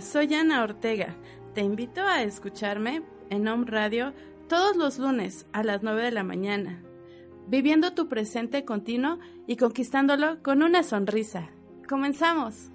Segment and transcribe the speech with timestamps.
[0.00, 1.14] Soy Ana Ortega.
[1.54, 4.14] Te invito a escucharme en Home Radio
[4.48, 6.82] todos los lunes a las 9 de la mañana,
[7.48, 11.50] viviendo tu presente continuo y conquistándolo con una sonrisa.
[11.86, 12.70] ¡Comenzamos!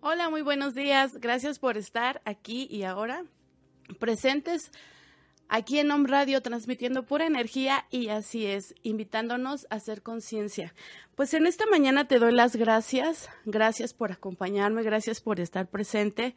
[0.00, 1.18] Hola, muy buenos días.
[1.20, 3.24] Gracias por estar aquí y ahora
[3.98, 4.70] presentes
[5.48, 10.74] aquí en Home Radio transmitiendo pura energía y así es, invitándonos a hacer conciencia.
[11.14, 16.34] Pues en esta mañana te doy las gracias, gracias por acompañarme, gracias por estar presente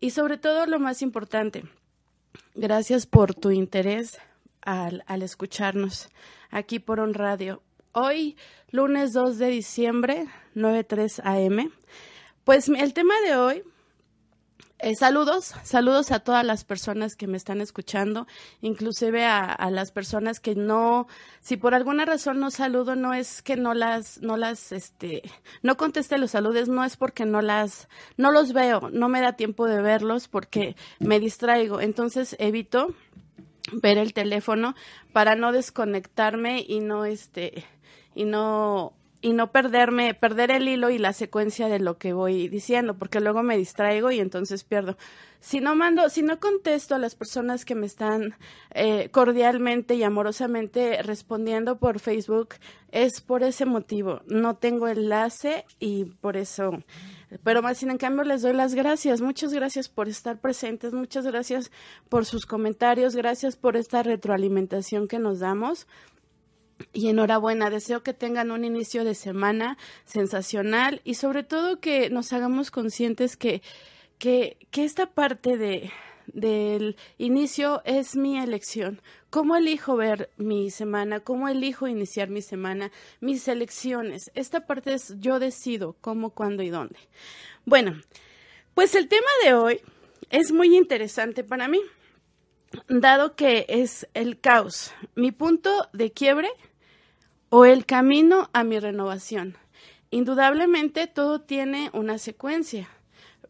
[0.00, 1.64] y sobre todo lo más importante,
[2.54, 4.18] gracias por tu interés
[4.62, 6.08] al, escucharnos
[6.50, 7.62] aquí por On Radio.
[7.92, 8.36] Hoy,
[8.70, 11.70] lunes 2 de diciembre, 9.3 am.
[12.44, 13.62] Pues el tema de hoy
[14.82, 18.26] eh, saludos, saludos a todas las personas que me están escuchando,
[18.60, 21.06] inclusive a, a, las personas que no,
[21.40, 25.22] si por alguna razón no saludo, no es que no las, no las, este,
[25.62, 29.34] no conteste los saludos, no es porque no las, no los veo, no me da
[29.34, 32.94] tiempo de verlos porque me distraigo, entonces evito
[33.72, 34.74] ver el teléfono
[35.12, 37.64] para no desconectarme y no, este,
[38.14, 42.48] y no y no perderme, perder el hilo y la secuencia de lo que voy
[42.48, 44.96] diciendo, porque luego me distraigo y entonces pierdo.
[45.40, 48.34] Si no mando, si no contesto a las personas que me están
[48.72, 52.56] eh, cordialmente y amorosamente respondiendo por Facebook,
[52.92, 54.20] es por ese motivo.
[54.26, 56.72] No tengo enlace y por eso.
[57.42, 59.20] Pero más sin en cambio les doy las gracias.
[59.20, 61.70] Muchas gracias por estar presentes, muchas gracias
[62.08, 65.86] por sus comentarios, gracias por esta retroalimentación que nos damos.
[66.92, 72.32] Y enhorabuena, deseo que tengan un inicio de semana sensacional y sobre todo que nos
[72.32, 73.62] hagamos conscientes que,
[74.18, 75.90] que, que esta parte de,
[76.32, 79.00] del inicio es mi elección.
[79.30, 81.20] ¿Cómo elijo ver mi semana?
[81.20, 82.90] ¿Cómo elijo iniciar mi semana?
[83.20, 84.30] Mis elecciones.
[84.34, 86.98] Esta parte es yo decido cómo, cuándo y dónde.
[87.64, 88.00] Bueno,
[88.74, 89.80] pues el tema de hoy
[90.30, 91.80] es muy interesante para mí,
[92.88, 94.92] dado que es el caos.
[95.14, 96.48] Mi punto de quiebre
[97.50, 99.56] o el camino a mi renovación.
[100.10, 102.88] Indudablemente todo tiene una secuencia.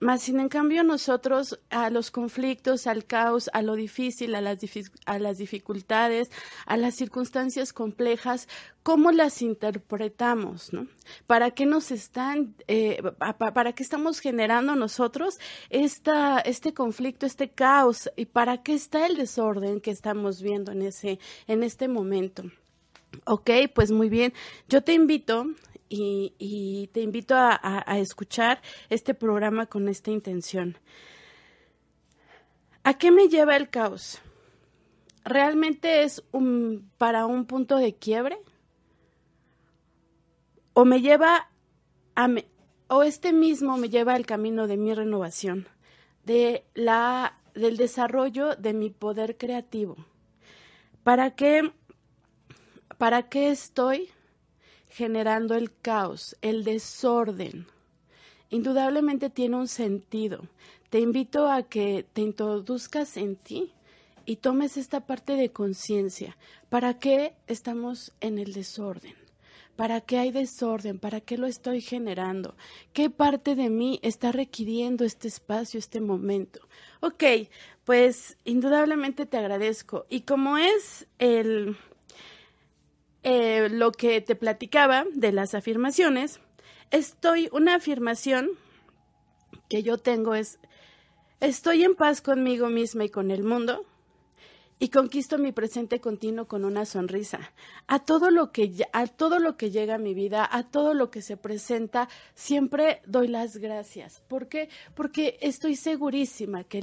[0.01, 4.59] Más sin en cambio nosotros a los conflictos, al caos, a lo difícil, a las,
[5.05, 6.31] a las dificultades,
[6.65, 8.49] a las circunstancias complejas,
[8.83, 10.73] ¿cómo las interpretamos?
[10.73, 10.87] ¿no?
[11.27, 13.03] ¿Para qué nos están, eh,
[13.55, 18.11] para qué estamos generando nosotros esta, este conflicto, este caos?
[18.17, 22.45] ¿Y para qué está el desorden que estamos viendo en, ese, en este momento?
[23.25, 24.33] Ok, pues muy bien.
[24.69, 25.47] Yo te invito
[25.89, 30.79] y, te invito a, escuchar este programa con esta intención.
[32.85, 34.21] ¿A qué me lleva el caos?
[35.25, 38.39] ¿Realmente es un, para un punto de quiebre?
[40.73, 41.51] ¿O me lleva
[42.15, 42.29] a...
[42.89, 45.69] O este mismo me lleva al camino de mi renovación,
[46.25, 49.97] de la, del desarrollo de mi poder creativo?
[51.05, 51.73] ¿Para qué?
[53.01, 54.11] ¿Para qué estoy
[54.91, 57.67] generando el caos, el desorden?
[58.51, 60.43] Indudablemente tiene un sentido.
[60.91, 63.73] Te invito a que te introduzcas en ti
[64.27, 66.37] y tomes esta parte de conciencia.
[66.69, 69.15] ¿Para qué estamos en el desorden?
[69.77, 70.99] ¿Para qué hay desorden?
[70.99, 72.55] ¿Para qué lo estoy generando?
[72.93, 76.61] ¿Qué parte de mí está requiriendo este espacio, este momento?
[77.01, 77.25] Ok,
[77.87, 80.05] pues indudablemente te agradezco.
[80.11, 81.79] Y como es el,
[83.23, 86.41] eh, lo que te platicaba de las afirmaciones,
[86.91, 88.51] estoy, una afirmación
[89.69, 90.59] que yo tengo es,
[91.41, 93.85] estoy en paz conmigo misma y con el mundo
[94.81, 97.53] y conquisto mi presente continuo con una sonrisa.
[97.87, 101.11] A todo lo que a todo lo que llega a mi vida, a todo lo
[101.11, 104.23] que se presenta, siempre doy las gracias.
[104.27, 104.71] ¿Por qué?
[104.95, 106.79] Porque estoy segurísima que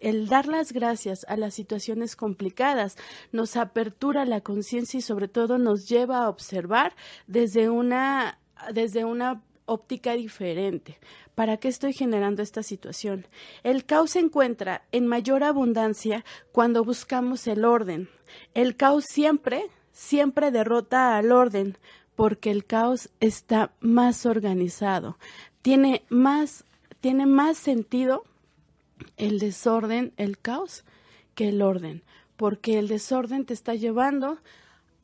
[0.00, 2.96] el dar las gracias a las situaciones complicadas
[3.32, 6.94] nos apertura la conciencia y sobre todo nos lleva a observar
[7.26, 8.38] desde una
[8.72, 10.98] desde una óptica diferente.
[11.34, 13.26] ¿Para qué estoy generando esta situación?
[13.62, 18.08] El caos se encuentra en mayor abundancia cuando buscamos el orden.
[18.54, 21.76] El caos siempre, siempre derrota al orden,
[22.14, 25.18] porque el caos está más organizado.
[25.62, 26.64] Tiene más,
[27.00, 28.24] tiene más sentido
[29.16, 30.84] el desorden, el caos,
[31.34, 32.02] que el orden,
[32.36, 34.38] porque el desorden te está llevando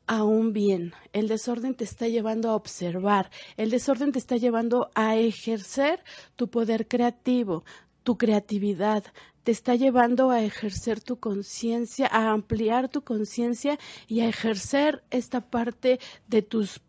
[0.07, 4.91] a un bien, el desorden te está llevando a observar, el desorden te está llevando
[4.95, 6.03] a ejercer
[6.35, 7.63] tu poder creativo,
[8.03, 9.03] tu creatividad,
[9.43, 15.41] te está llevando a ejercer tu conciencia, a ampliar tu conciencia y a ejercer esta
[15.41, 16.81] parte de tus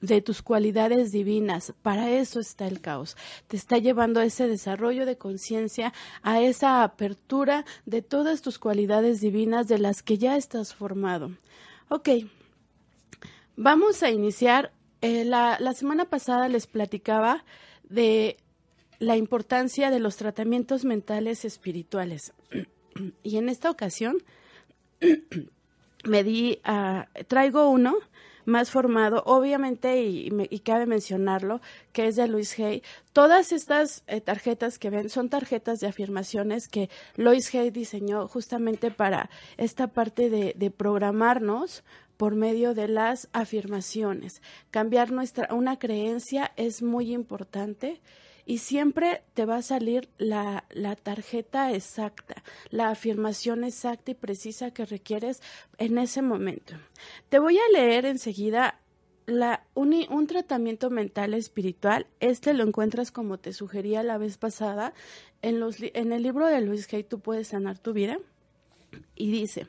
[0.00, 1.72] de tus cualidades divinas.
[1.82, 3.16] Para eso está el caos.
[3.48, 5.92] Te está llevando a ese desarrollo de conciencia,
[6.22, 11.30] a esa apertura de todas tus cualidades divinas de las que ya estás formado.
[11.88, 12.10] Ok,
[13.56, 14.72] vamos a iniciar.
[15.02, 17.44] Eh, la, semana pasada les platicaba
[17.88, 18.38] de
[18.98, 22.32] la importancia de los tratamientos mentales espirituales.
[23.22, 24.16] Y en esta ocasión
[26.04, 27.96] me di a, traigo uno
[28.46, 31.60] más formado, obviamente, y, y, cabe mencionarlo,
[31.92, 32.82] que es de Luis Hay.
[33.12, 38.92] Todas estas eh, tarjetas que ven son tarjetas de afirmaciones que Luis Hay diseñó justamente
[38.92, 41.82] para esta parte de programarnos
[42.16, 44.42] por medio de las afirmaciones.
[44.70, 48.00] Cambiar nuestra una creencia es muy importante
[48.46, 54.70] y siempre te va a salir la, la, tarjeta exacta, la afirmación exacta y precisa
[54.70, 55.42] que requieres
[55.78, 56.74] en ese momento.
[57.28, 58.78] Te voy a leer enseguida
[59.26, 62.06] la, un, un, tratamiento mental espiritual.
[62.20, 64.94] Este lo encuentras como te sugería la vez pasada
[65.42, 68.18] en, los, en el libro de Luis Hay, tú puedes sanar tu vida.
[69.14, 69.66] Y dice,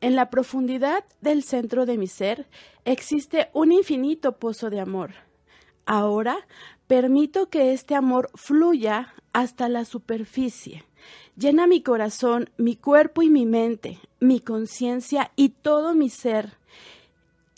[0.00, 2.46] en la profundidad del centro de mi ser
[2.84, 5.12] existe un infinito pozo de amor.
[5.86, 6.46] Ahora
[6.88, 10.86] Permito que este amor fluya hasta la superficie.
[11.36, 16.56] Llena mi corazón, mi cuerpo y mi mente, mi conciencia y todo mi ser.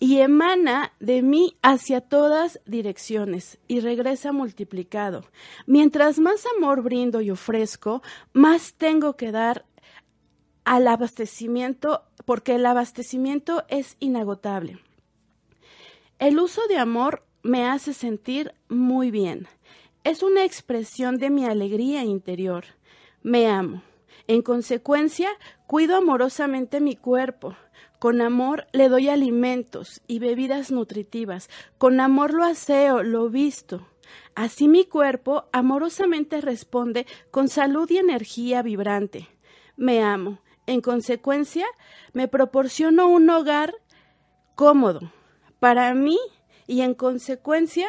[0.01, 5.25] Y emana de mí hacia todas direcciones y regresa multiplicado.
[5.65, 8.03] Mientras más amor brindo y ofrezco,
[8.33, 9.65] más tengo que dar
[10.65, 14.79] al abastecimiento, porque el abastecimiento es inagotable.
[16.19, 19.49] El uso de amor me hace sentir muy bien.
[20.05, 22.65] Es una expresión de mi alegría interior.
[23.23, 23.83] Me amo.
[24.27, 25.31] En consecuencia,
[25.67, 27.57] cuido amorosamente mi cuerpo.
[27.99, 31.51] Con amor le doy alimentos y bebidas nutritivas.
[31.79, 33.87] Con amor lo aseo, lo visto.
[34.35, 39.29] Así mi cuerpo amorosamente responde con salud y energía vibrante.
[39.77, 40.39] Me amo.
[40.71, 41.67] En consecuencia,
[42.13, 43.75] me proporciono un hogar
[44.55, 45.01] cómodo.
[45.59, 46.17] Para mí
[46.69, 47.89] y en consecuencia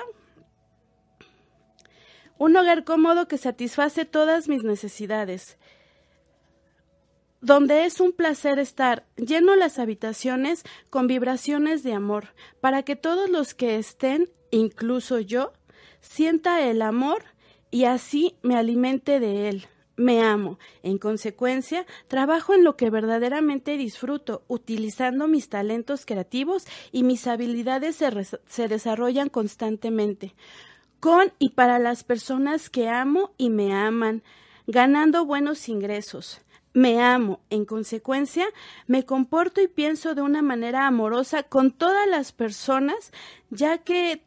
[2.39, 5.59] un hogar cómodo que satisface todas mis necesidades,
[7.39, 12.29] donde es un placer estar, lleno las habitaciones con vibraciones de amor,
[12.61, 15.53] para que todos los que estén, incluso yo,
[15.99, 17.25] sienta el amor
[17.69, 19.67] y así me alimente de él
[20.01, 20.59] me amo.
[20.83, 27.95] En consecuencia, trabajo en lo que verdaderamente disfruto, utilizando mis talentos creativos y mis habilidades
[27.95, 28.11] se,
[28.47, 30.35] se, desarrollan constantemente.
[30.99, 34.23] Con y para las personas que amo y me aman,
[34.67, 36.41] ganando buenos ingresos.
[36.73, 37.41] Me amo.
[37.49, 38.45] En consecuencia,
[38.87, 43.11] me comporto y pienso de una manera amorosa con todas las personas,
[43.49, 44.23] ya que,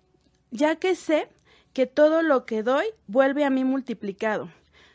[0.51, 1.29] ya que sé
[1.73, 4.49] que todo lo que doy vuelve a mí multiplicado.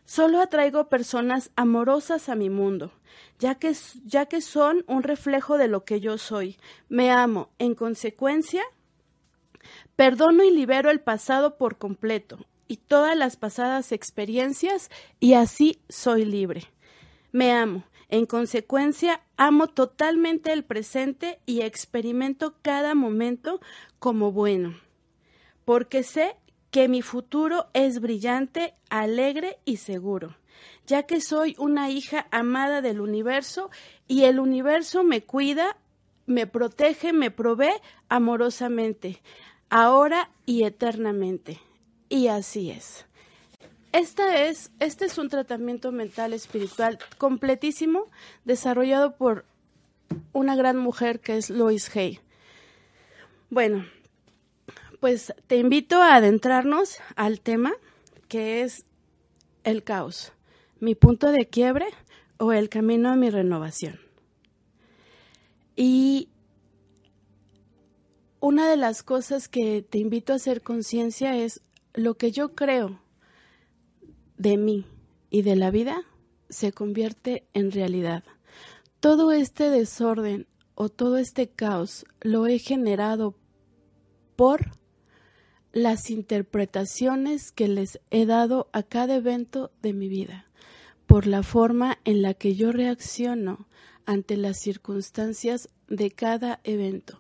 [0.10, 2.92] Solo atraigo personas amorosas a mi mundo,
[3.38, 3.76] ya que,
[4.06, 6.58] ya que son un reflejo de lo que yo soy.
[6.88, 7.52] Me amo.
[7.60, 8.64] En consecuencia,
[9.96, 14.90] perdono y libero el pasado por completo y todas las pasadas experiencias
[15.20, 16.64] y así soy libre.
[17.32, 17.84] Me amo.
[18.08, 23.62] En consecuencia, amo totalmente el presente y experimento cada momento
[24.00, 24.76] como bueno,
[25.66, 26.36] porque sé
[26.72, 30.36] que mi futuro es brillante, alegre y seguro,
[30.86, 33.70] ya que soy una hija amada del universo
[34.08, 35.78] y el universo me cuida,
[36.26, 39.22] me protege, me provee amorosamente,
[39.70, 41.60] ahora y eternamente.
[42.08, 43.06] Y así es.
[43.92, 48.06] Esta es, este es un tratamiento mental espiritual completísimo,
[48.46, 49.46] desarrollado por
[50.32, 52.20] una gran mujer que es Lois Hay.
[53.50, 53.86] Bueno,
[55.00, 57.74] pues te invito a adentrarnos al tema
[58.28, 58.86] que es
[59.64, 60.34] el caos,
[60.80, 61.88] mi punto de quiebre
[62.38, 64.00] o el camino a mi renovación.
[65.76, 66.30] Y
[68.40, 71.62] una de las cosas que te invito a hacer conciencia es
[71.94, 73.02] lo que yo creo
[74.38, 74.86] de mí
[75.30, 76.04] y de la vida
[76.50, 78.24] se convierte en realidad.
[79.00, 83.36] Todo este desorden o todo este caos lo he generado
[84.36, 84.79] por
[85.72, 90.46] las interpretaciones que les he dado a cada evento de mi vida,
[91.06, 93.68] por la forma en la que yo reacciono
[94.06, 97.18] ante las circunstancias de cada evento.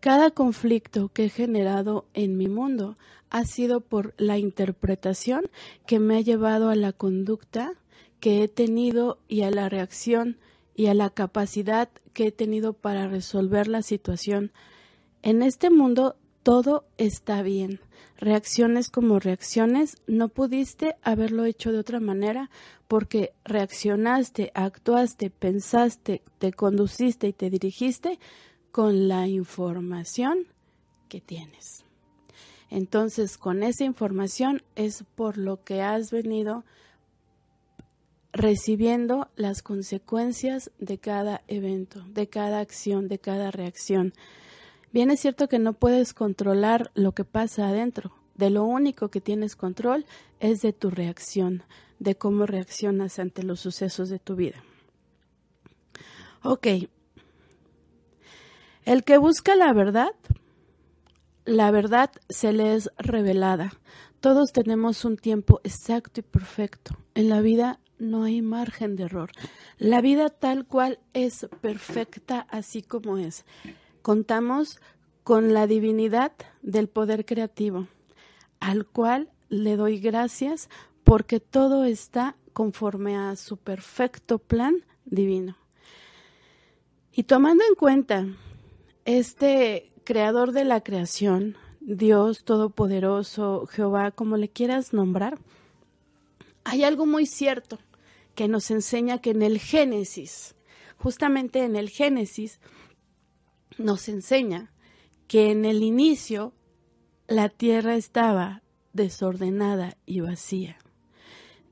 [0.00, 2.96] Cada conflicto que he generado en mi mundo
[3.30, 5.50] ha sido por la interpretación
[5.86, 7.74] que me ha llevado a la conducta
[8.18, 10.38] que he tenido y a la reacción
[10.74, 14.52] y a la capacidad que he tenido para resolver la situación.
[15.22, 17.80] En este mundo todo está bien.
[18.16, 22.50] Reacciones como reacciones, no pudiste haberlo hecho de otra manera
[22.88, 28.18] porque reaccionaste, actuaste, pensaste, te conduciste y te dirigiste
[28.72, 30.46] con la información
[31.08, 31.84] que tienes.
[32.68, 36.64] Entonces, con esa información es por lo que has venido
[38.32, 44.14] recibiendo las consecuencias de cada evento, de cada acción, de cada reacción.
[44.92, 48.12] Bien es cierto que no puedes controlar lo que pasa adentro.
[48.34, 50.06] De lo único que tienes control
[50.40, 51.62] es de tu reacción,
[51.98, 54.64] de cómo reaccionas ante los sucesos de tu vida.
[56.42, 56.66] Ok.
[58.84, 60.10] El que busca la verdad,
[61.44, 63.72] la verdad se le es revelada.
[64.20, 66.96] Todos tenemos un tiempo exacto y perfecto.
[67.14, 69.30] En la vida no hay margen de error.
[69.78, 73.44] La vida tal cual es perfecta así como es.
[74.02, 74.80] Contamos
[75.24, 77.86] con la divinidad del poder creativo,
[78.58, 80.68] al cual le doy gracias
[81.04, 85.56] porque todo está conforme a su perfecto plan divino.
[87.12, 88.26] Y tomando en cuenta
[89.04, 95.38] este creador de la creación, Dios Todopoderoso, Jehová, como le quieras nombrar,
[96.64, 97.78] hay algo muy cierto
[98.34, 100.54] que nos enseña que en el Génesis,
[100.98, 102.60] justamente en el Génesis,
[103.80, 104.72] nos enseña
[105.26, 106.52] que en el inicio
[107.26, 110.78] la tierra estaba desordenada y vacía.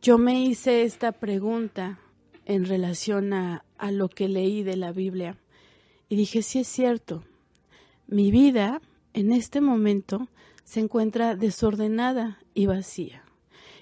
[0.00, 1.98] Yo me hice esta pregunta
[2.44, 5.36] en relación a, lo que leí de la Biblia
[6.08, 7.24] y dije, sí es cierto,
[8.06, 8.80] mi vida
[9.12, 10.28] en este momento
[10.64, 13.24] se encuentra desordenada y vacía.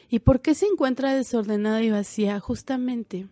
[0.08, 2.40] ¿Y por qué se encuentra desordenada y vacía?
[2.40, 3.28] Justamente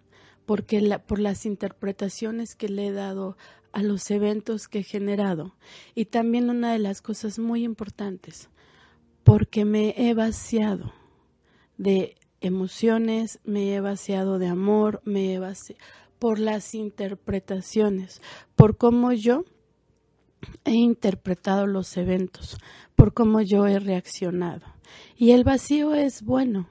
[0.47, 3.37] porque por las interpretaciones que le he dado
[3.75, 5.55] a los eventos que he generado.
[5.95, 8.49] Y también una de las cosas muy importantes,
[9.25, 10.93] porque me he vaciado
[11.77, 15.81] de emociones, me he vaciado de amor, me he vaciado
[16.19, 18.23] por las interpretaciones,
[18.55, 19.45] por cómo yo
[20.65, 22.59] he interpretado los eventos,
[22.95, 24.67] por cómo yo he reaccionado.
[25.17, 26.69] Y el vacío es bueno,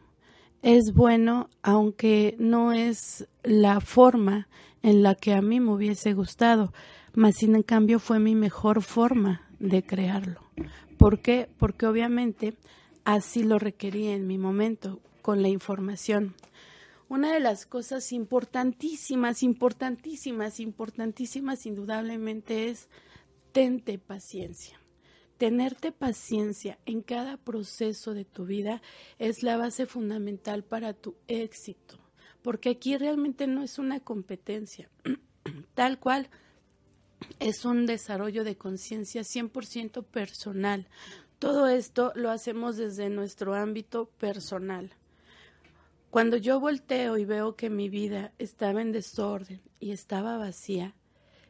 [0.62, 4.48] es bueno aunque no es la forma
[4.84, 6.72] en la que a mí me hubiese gustado,
[7.14, 10.42] mas sin en cambio fue mi mejor forma de crearlo.
[10.98, 11.50] ¿Por qué?
[11.58, 12.56] Porque obviamente
[13.06, 16.36] así lo requería en mi momento, con la información.
[17.10, 22.90] Una de las cosas importantísimas, importantísimas, importantísimas, indudablemente es
[23.52, 24.80] tente paciencia.
[25.38, 28.82] Tenerte paciencia en cada proceso de tu vida
[29.20, 32.00] es la base fundamental para tu éxito,
[32.44, 34.90] porque aquí realmente no es una competencia,
[35.74, 36.30] tal cual
[37.40, 40.88] es un desarrollo de conciencia 100% personal.
[41.40, 44.92] Todo esto lo hacemos desde nuestro ámbito personal.
[46.10, 50.94] Cuando yo volteo y veo que mi vida estaba en desorden y estaba vacía,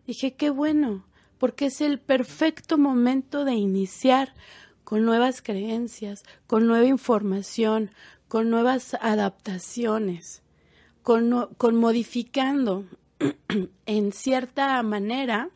[0.08, 1.06] dije, qué bueno,
[1.38, 4.34] porque es el perfecto momento de iniciar
[4.84, 7.92] con nuevas creencias, con nueva información,
[8.28, 10.43] con nuevas adaptaciones,
[11.04, 12.86] con, modificando
[13.86, 15.50] en cierta manera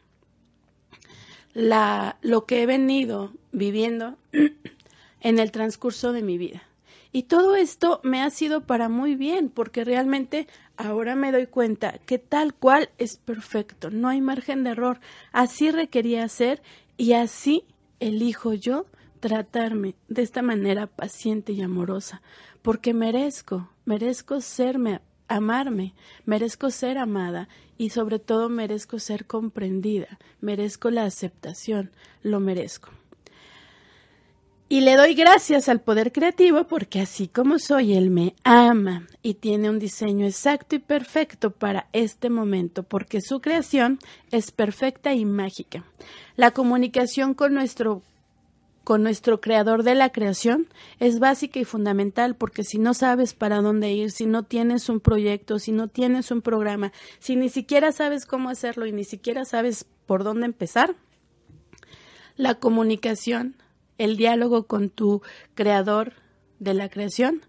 [1.54, 4.18] la, lo que he venido viviendo
[5.22, 6.64] en el transcurso de mi vida.
[7.12, 11.98] Y todo esto me ha sido para muy bien, porque realmente ahora me doy cuenta
[12.06, 15.00] que tal cual es perfecto, no hay margen de error.
[15.32, 16.62] Así requería ser
[16.98, 17.64] y así
[18.00, 18.86] elijo yo
[19.20, 22.22] tratarme de esta manera paciente y amorosa,
[22.62, 25.94] porque merezco, merezco serme, amarme,
[26.26, 31.92] merezco ser amada y sobre todo merezco ser comprendida, merezco la aceptación,
[32.24, 32.90] lo merezco.
[34.70, 39.36] Y le doy gracias al poder creativo porque así como soy, Él me ama y
[39.36, 43.98] tiene un diseño exacto y perfecto para este momento porque su creación
[44.30, 45.86] es perfecta y mágica.
[46.36, 48.02] La comunicación con nuestro
[48.88, 50.70] con nuestro creador de la creación
[51.02, 55.02] es básica y fundamental porque si no sabes para dónde ir, si no tienes un
[55.02, 59.44] proyecto, si no tienes un programa, si ni siquiera sabes cómo hacerlo y ni siquiera
[59.44, 60.96] sabes por dónde empezar,
[62.38, 63.58] la comunicación,
[63.98, 65.22] el diálogo con tu
[65.54, 66.14] creador
[66.60, 67.42] de la creación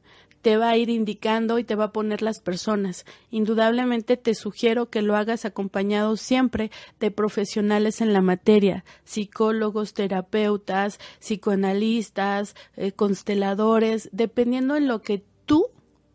[0.42, 3.04] te va a ir indicando y te va a poner las personas.
[3.30, 10.98] Indudablemente te sugiero que lo hagas acompañado siempre de profesionales en la materia, psicólogos, terapeutas,
[11.20, 15.66] psicoanalistas, eh, consteladores, dependiendo en lo que tú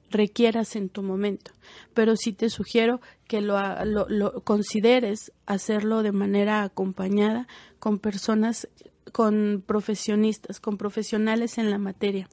[0.10, 1.52] requieras en tu momento.
[1.94, 7.48] Pero sí te sugiero que lo, lo, lo consideres hacerlo de manera acompañada
[7.80, 8.70] con personas,
[9.14, 12.28] con profesionistas, con profesionales en la materia.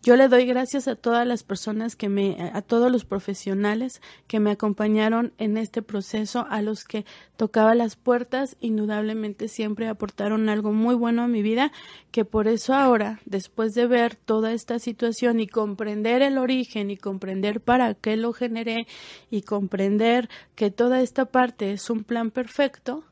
[0.00, 4.38] Yo le doy gracias a todas las personas que me, a todos los profesionales que
[4.38, 7.04] me acompañaron en este proceso, a los que
[7.36, 11.72] tocaba las puertas, indudablemente siempre aportaron algo muy bueno a mi vida,
[12.12, 16.96] que por eso ahora, después de ver toda esta situación y comprender el origen y
[16.96, 18.86] comprender para qué lo generé
[19.30, 23.02] y comprender que toda esta parte es un plan perfecto,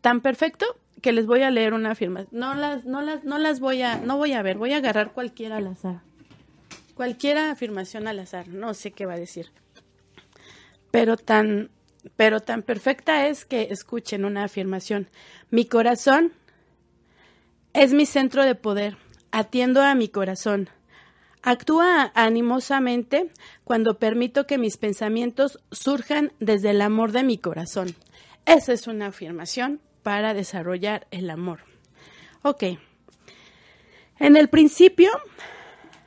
[0.00, 0.66] tan perfecto
[1.00, 2.26] que les voy a leer una firma.
[2.30, 5.12] No las, no las, no las voy a, no voy a ver, voy a agarrar
[5.12, 6.00] cualquiera al azar.
[6.94, 9.50] Cualquiera afirmación al azar, no sé qué va a decir.
[10.90, 11.70] Pero tan,
[12.16, 15.08] pero tan perfecta es que escuchen una afirmación.
[15.50, 16.32] Mi corazón
[17.72, 18.96] es mi centro de poder.
[19.32, 20.68] Atiendo a mi corazón.
[21.42, 23.30] Actúa animosamente
[23.64, 27.94] cuando permito que mis pensamientos surjan desde el amor de mi corazón.
[28.44, 31.60] Esa es una afirmación para desarrollar el amor.
[32.42, 32.64] Ok.
[34.18, 35.10] En el principio,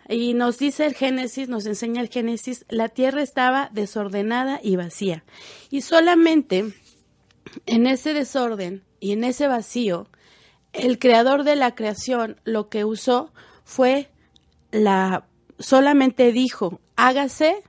[0.08, 5.24] y nos dice el Génesis, nos enseña el Génesis, la tierra estaba desordenada y vacía.
[5.70, 6.74] Y solamente
[7.66, 10.08] en ese desorden y en ese vacío,
[10.74, 13.32] el creador de la creación lo que usó
[13.64, 14.10] fue
[14.72, 15.26] la,
[15.60, 17.64] solamente dijo, hágase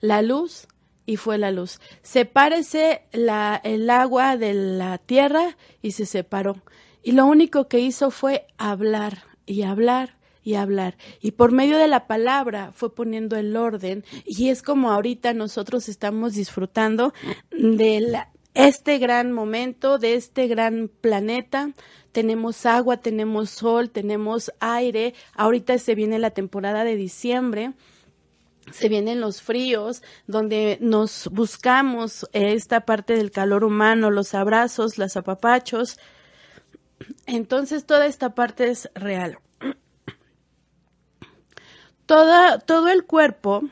[0.00, 0.68] la luz
[1.06, 1.80] y fue la luz.
[2.02, 6.56] Sepárese la, el agua de la tierra y se separó.
[7.02, 10.96] Y lo único que hizo fue hablar y hablar y hablar.
[11.20, 14.04] Y por medio de la palabra fue poniendo el orden.
[14.24, 17.14] Y es como ahorita nosotros estamos disfrutando
[17.50, 18.18] de
[18.54, 21.70] este gran momento, de este gran planeta.
[22.12, 25.14] Tenemos agua, tenemos sol, tenemos aire.
[25.34, 27.72] Ahorita se viene la temporada de diciembre
[28.72, 35.16] se vienen los fríos, donde nos buscamos esta parte del calor humano, los abrazos, los
[35.16, 35.98] apapachos.
[37.26, 39.38] Entonces toda esta parte es real.
[42.06, 43.62] Todo el cuerpo,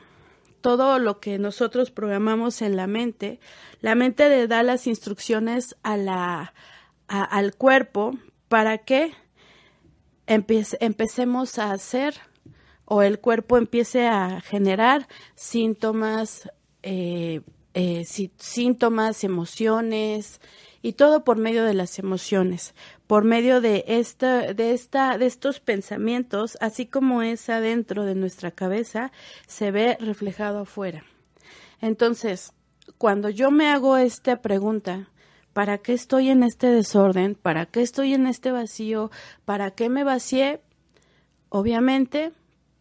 [0.61, 3.39] todo lo que nosotros programamos en la mente,
[3.81, 6.53] la mente le da las instrucciones a la,
[7.07, 8.17] al cuerpo
[8.49, 9.13] para que
[10.27, 12.15] empecemos a hacer
[12.85, 16.49] o el cuerpo empiece a generar síntomas,
[16.83, 17.41] eh,
[17.73, 18.05] eh,
[18.37, 20.39] síntomas, emociones
[20.81, 22.75] y todo por medio de las emociones,
[23.07, 28.51] por medio de esta, de esta, de estos pensamientos, así como es adentro de nuestra
[28.51, 29.11] cabeza,
[29.47, 31.03] se ve reflejado afuera.
[31.81, 32.53] Entonces,
[32.97, 35.09] cuando yo me hago esta pregunta,
[35.53, 37.35] ¿para qué estoy en este desorden?
[37.35, 39.09] ¿Para qué estoy en este vacío?
[39.43, 40.61] ¿Para qué me vacié?
[41.49, 42.31] Obviamente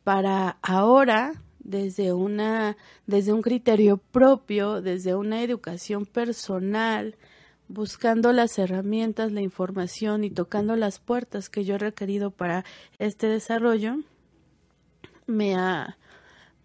[0.04, 7.16] para ahora desde una desde un criterio propio, desde una educación personal,
[7.68, 12.64] buscando las herramientas, la información y tocando las puertas que yo he requerido para
[12.98, 13.96] este desarrollo,
[15.26, 15.96] me ha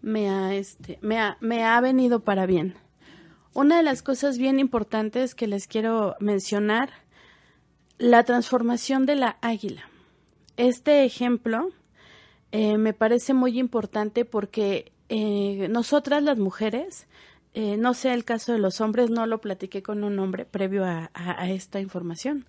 [0.02, 2.74] me ha este me ha, me ha venido para bien.
[3.52, 6.90] Una de las cosas bien importantes que les quiero mencionar,
[7.98, 9.82] la transformación de la águila.
[10.56, 11.70] Este ejemplo
[12.52, 17.06] eh, me parece muy importante porque eh, nosotras las mujeres,
[17.54, 20.84] eh, no sé el caso de los hombres, no lo platiqué con un hombre previo
[20.84, 22.46] a, a, esta información,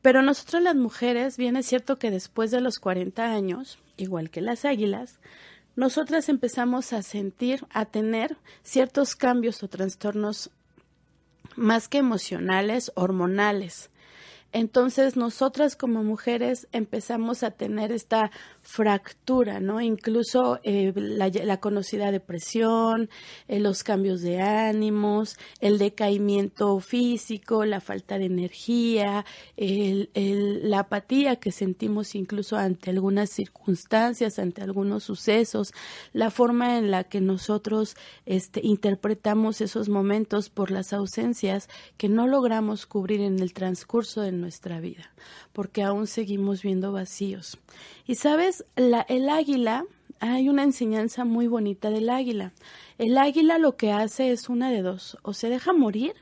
[0.00, 4.40] pero nosotras las mujeres, bien es cierto que después de los 40 años, igual que
[4.40, 5.18] las águilas,
[5.76, 10.50] nosotras empezamos a sentir, a tener ciertos cambios o trastornos
[11.56, 13.90] más que emocionales, hormonales.
[14.52, 18.30] Entonces nosotras como mujeres empezamos a tener esta
[18.68, 19.80] fractura, ¿no?
[19.80, 23.08] Incluso eh, la, conocida depresión,
[23.48, 29.24] eh, los cambios de ánimos, el decaimiento físico, la falta de energía,
[29.56, 35.72] la apatía que sentimos incluso ante algunas circunstancias, ante algunos sucesos,
[36.12, 42.26] la forma en la que nosotros este, interpretamos esos momentos por las ausencias que no
[42.26, 45.10] logramos cubrir en el transcurso de nuestra vida,
[45.54, 47.58] porque aún seguimos viendo vacíos.
[48.06, 49.84] Y sabes, el águila,
[50.20, 52.52] hay una enseñanza muy bonita del águila.
[52.98, 56.14] El águila lo que hace es una de dos, o se deja morir,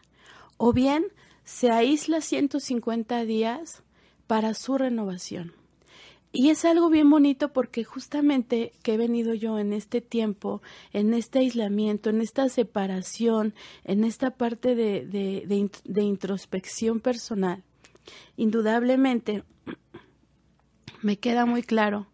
[0.56, 1.06] o bien
[1.44, 3.82] se aísla 150 días
[4.26, 5.52] para su renovación.
[6.32, 10.60] Y es algo bien bonito porque justamente que he venido yo en este tiempo,
[10.92, 17.62] en este aislamiento, en esta separación, en esta parte de introspección personal,
[18.36, 19.44] indudablemente
[21.02, 22.06] me queda muy claro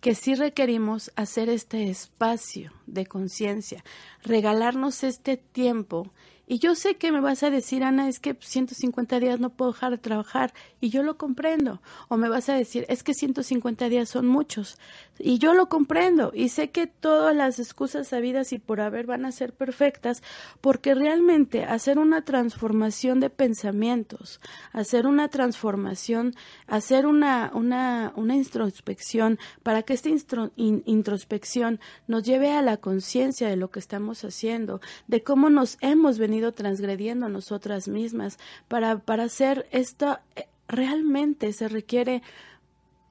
[0.00, 3.84] que sí requerimos hacer este espacio de conciencia,
[4.22, 6.10] regalarnos este tiempo
[6.50, 9.70] y yo sé que me vas a decir, Ana, es que 150 días no puedo
[9.70, 11.80] dejar de trabajar y yo lo comprendo.
[12.08, 14.76] O me vas a decir, es que 150 días son muchos
[15.16, 16.32] y yo lo comprendo.
[16.34, 20.24] Y sé que todas las excusas sabidas y por haber van a ser perfectas
[20.60, 24.40] porque realmente hacer una transformación de pensamientos,
[24.72, 26.34] hacer una transformación,
[26.66, 30.08] hacer una, una, una introspección para que esta
[30.56, 36.18] introspección nos lleve a la conciencia de lo que estamos haciendo, de cómo nos hemos
[36.18, 38.38] venido transgrediendo nosotras mismas.
[38.68, 42.22] Para, para hacer esto, eh, realmente se requiere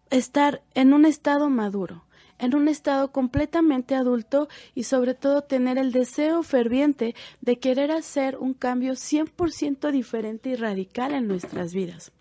[0.09, 2.05] estar en un estado maduro,
[2.39, 8.37] en un estado completamente adulto y sobre todo tener el deseo ferviente de querer hacer
[8.37, 12.11] un cambio 100% diferente y radical en nuestras vidas.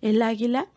[0.00, 0.68] El águila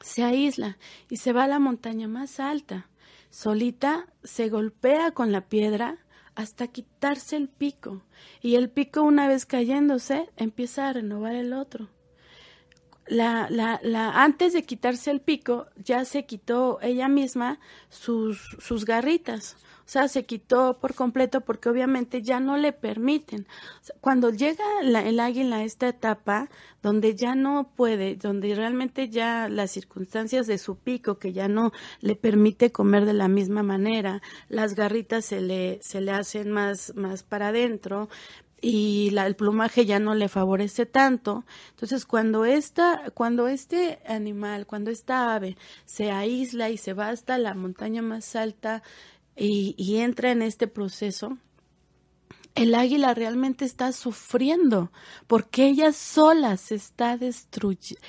[0.00, 0.78] se aísla
[1.10, 2.88] y se va a la montaña más alta.
[3.30, 5.98] Solita se golpea con la piedra
[6.38, 8.04] hasta quitarse el pico.
[8.40, 11.88] Y el pico, una vez cayéndose, empieza a renovar el otro.
[13.08, 18.84] La, la, la, antes de quitarse el pico, ya se quitó ella misma sus, sus
[18.84, 19.56] garritas.
[19.88, 23.46] O sea, se quitó por completo porque obviamente ya no le permiten.
[24.02, 26.50] cuando llega el águila a esta etapa
[26.82, 31.72] donde ya no puede, donde realmente ya las circunstancias de su pico, que ya no
[32.02, 34.20] le permite comer de la misma manera,
[34.50, 38.10] las garritas se le, se le hacen más, más para adentro,
[38.60, 41.44] y la, el plumaje ya no le favorece tanto.
[41.70, 47.38] Entonces, cuando esta, cuando este animal, cuando esta ave se aísla y se va hasta
[47.38, 48.82] la montaña más alta
[49.38, 51.38] y, entra en este proceso,
[52.54, 54.90] el águila realmente está sufriendo
[55.26, 58.00] porque ella sola se está destruyendo,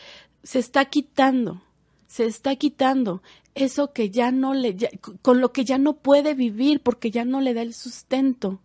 [0.44, 1.62] se está quitando,
[2.08, 3.22] se está quitando
[3.54, 4.76] eso que ya no le,
[5.22, 8.60] con lo que ya no puede vivir porque ya no le da el sustento.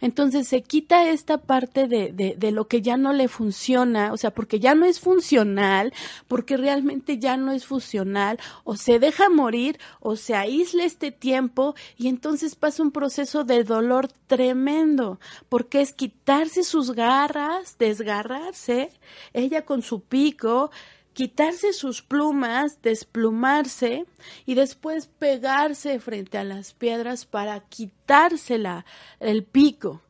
[0.00, 4.30] Entonces se quita esta parte de, de, lo que ya no le funciona, o sea,
[4.30, 5.92] porque ya no es funcional,
[6.28, 11.74] porque realmente ya no es funcional, o se deja morir, o se aísla este tiempo,
[11.96, 18.90] y entonces pasa un proceso de dolor tremendo, porque es quitarse sus garras, desgarrarse,
[19.32, 20.70] ella con su pico,
[21.16, 24.04] quitarse sus plumas, desplumarse
[24.44, 28.84] y después pegarse frente a las piedras para quitársela
[29.18, 30.02] el pico.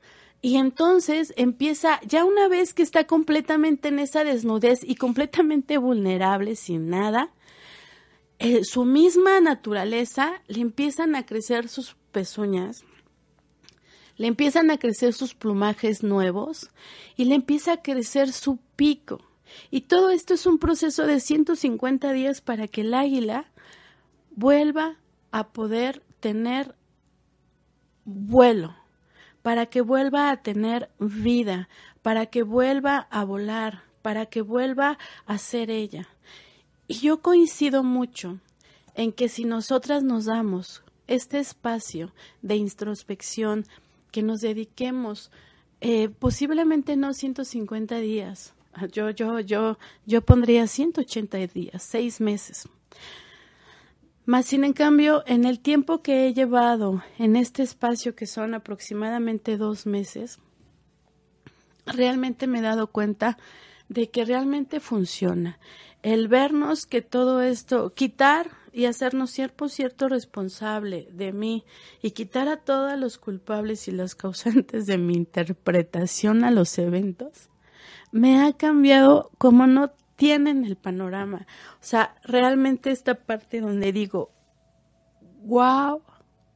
[0.42, 6.56] Y entonces empieza, ya una vez que está completamente en esa desnudez y completamente vulnerable,
[6.56, 7.30] sin nada,
[8.40, 12.84] eh, su misma naturaleza le empiezan a crecer sus pezuñas,
[14.16, 16.68] le empiezan a crecer sus plumajes nuevos
[17.14, 19.20] y le empieza a crecer su pico.
[19.70, 23.50] Y todo esto es un proceso de 150 días para que el águila
[24.30, 24.96] vuelva
[25.30, 26.74] a poder tener
[28.04, 28.74] vuelo,
[29.42, 31.68] para que vuelva a tener vida,
[32.02, 36.08] para que vuelva a volar, para que vuelva a ser ella.
[36.88, 38.38] Y yo coincido mucho
[38.94, 43.66] en que si nosotras nos damos este espacio de introspección,
[44.10, 45.30] que nos dediquemos
[45.80, 48.54] eh, posiblemente no 150 días,
[48.92, 52.68] yo, yo, yo, yo pondría 180 días, seis meses.
[54.24, 58.54] Más sin en cambio, en el tiempo que he llevado en este espacio, que son
[58.54, 60.40] aproximadamente dos meses,
[61.86, 63.38] realmente me he dado cuenta
[63.88, 65.58] de que realmente funciona.
[66.02, 71.64] El vernos que todo esto, quitar y hacernos cierto, cierto responsable de mí
[72.02, 77.48] y quitar a todos los culpables y los causantes de mi interpretación a los eventos,
[78.12, 81.46] me ha cambiado como no tienen el panorama.
[81.74, 84.30] O sea, realmente esta parte donde digo,
[85.44, 86.02] wow,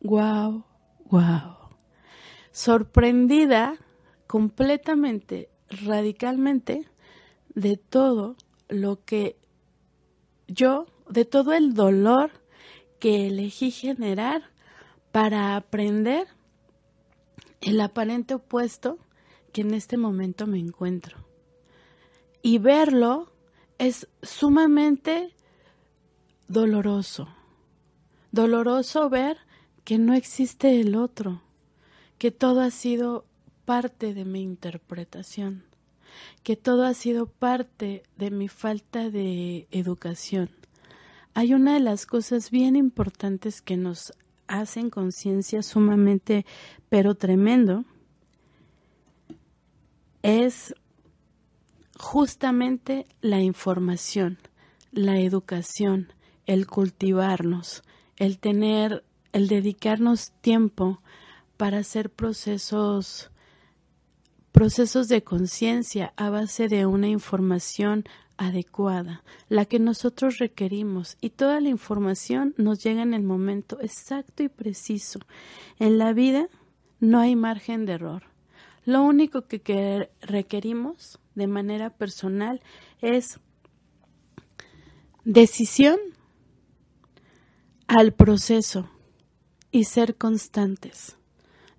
[0.00, 0.64] wow,
[1.06, 1.56] wow.
[2.52, 3.76] Sorprendida
[4.26, 6.88] completamente, radicalmente,
[7.54, 8.36] de todo
[8.68, 9.36] lo que
[10.46, 12.30] yo, de todo el dolor
[12.98, 14.42] que elegí generar
[15.12, 16.28] para aprender
[17.60, 18.98] el aparente opuesto
[19.52, 21.16] que en este momento me encuentro.
[22.42, 23.32] Y verlo
[23.78, 25.34] es sumamente
[26.48, 27.28] doloroso.
[28.32, 29.38] Doloroso ver
[29.84, 31.42] que no existe el otro,
[32.18, 33.24] que todo ha sido
[33.64, 35.64] parte de mi interpretación,
[36.42, 40.50] que todo ha sido parte de mi falta de educación.
[41.34, 44.12] Hay una de las cosas bien importantes que nos
[44.48, 46.44] hacen conciencia sumamente,
[46.88, 47.84] pero tremendo,
[50.22, 50.74] es
[51.98, 54.38] justamente la información,
[54.92, 56.12] la educación,
[56.46, 57.82] el cultivarnos,
[58.16, 61.00] el tener, el dedicarnos tiempo
[61.56, 63.30] para hacer procesos
[64.52, 68.04] procesos de conciencia a base de una información
[68.36, 74.42] adecuada, la que nosotros requerimos, y toda la información nos llega en el momento exacto
[74.42, 75.20] y preciso.
[75.78, 76.48] En la vida
[76.98, 78.29] no hay margen de error.
[78.84, 82.60] Lo único que requerimos de manera personal
[83.00, 83.38] es
[85.24, 85.98] decisión
[87.86, 88.88] al proceso
[89.70, 91.16] y ser constantes.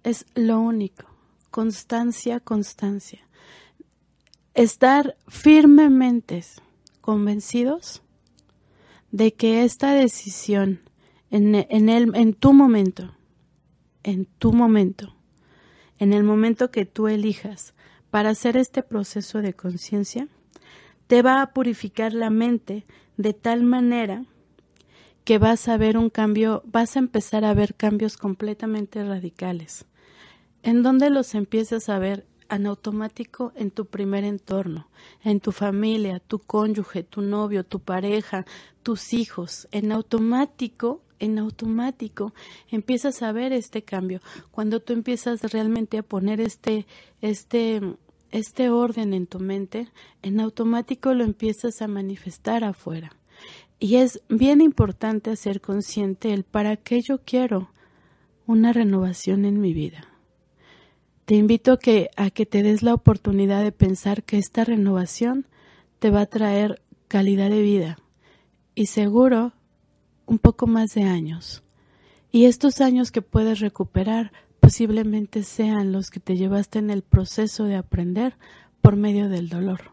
[0.03, 1.05] Es lo único.
[1.49, 3.27] Constancia, constancia.
[4.53, 6.43] Estar firmemente
[7.01, 8.01] convencidos
[9.11, 10.81] de que esta decisión
[11.29, 13.15] en, en, el, en tu momento,
[14.03, 15.15] en tu momento,
[16.01, 17.75] en el momento que tú elijas
[18.09, 20.27] para hacer este proceso de conciencia,
[21.05, 22.87] te va a purificar la mente
[23.17, 24.25] de tal manera
[25.25, 29.85] que vas a ver un cambio, vas a empezar a ver cambios completamente radicales.
[30.63, 32.25] ¿En dónde los empiezas a ver?
[32.49, 34.89] En automático en tu primer entorno,
[35.23, 38.47] en tu familia, tu cónyuge, tu novio, tu pareja,
[38.81, 39.67] tus hijos.
[39.71, 42.33] En automático en automático
[42.69, 44.19] empiezas a ver este cambio.
[44.51, 46.85] Cuando tú empiezas realmente a poner este,
[47.21, 47.81] este,
[48.31, 49.87] este orden en tu mente,
[50.21, 53.15] en automático lo empiezas a manifestar afuera.
[53.79, 57.71] Y es bien importante hacer consciente el para qué yo quiero
[58.45, 60.07] una renovación en mi vida.
[61.25, 65.47] Te invito que, a que te des la oportunidad de pensar que esta renovación
[65.99, 67.97] te va a traer calidad de vida
[68.73, 69.53] y seguro
[70.31, 71.61] un poco más de años.
[72.31, 77.65] Y estos años que puedes recuperar posiblemente sean los que te llevaste en el proceso
[77.65, 78.37] de aprender
[78.81, 79.91] por medio del dolor.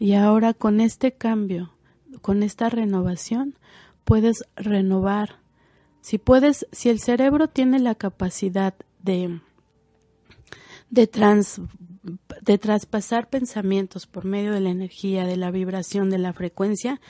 [0.00, 1.72] Y ahora con este cambio,
[2.20, 3.54] con esta renovación,
[4.02, 5.36] puedes renovar.
[6.00, 9.38] Si puedes, si el cerebro tiene la capacidad de
[10.90, 11.60] de trans
[12.42, 17.00] de traspasar pensamientos por medio de la energía, de la vibración, de la frecuencia,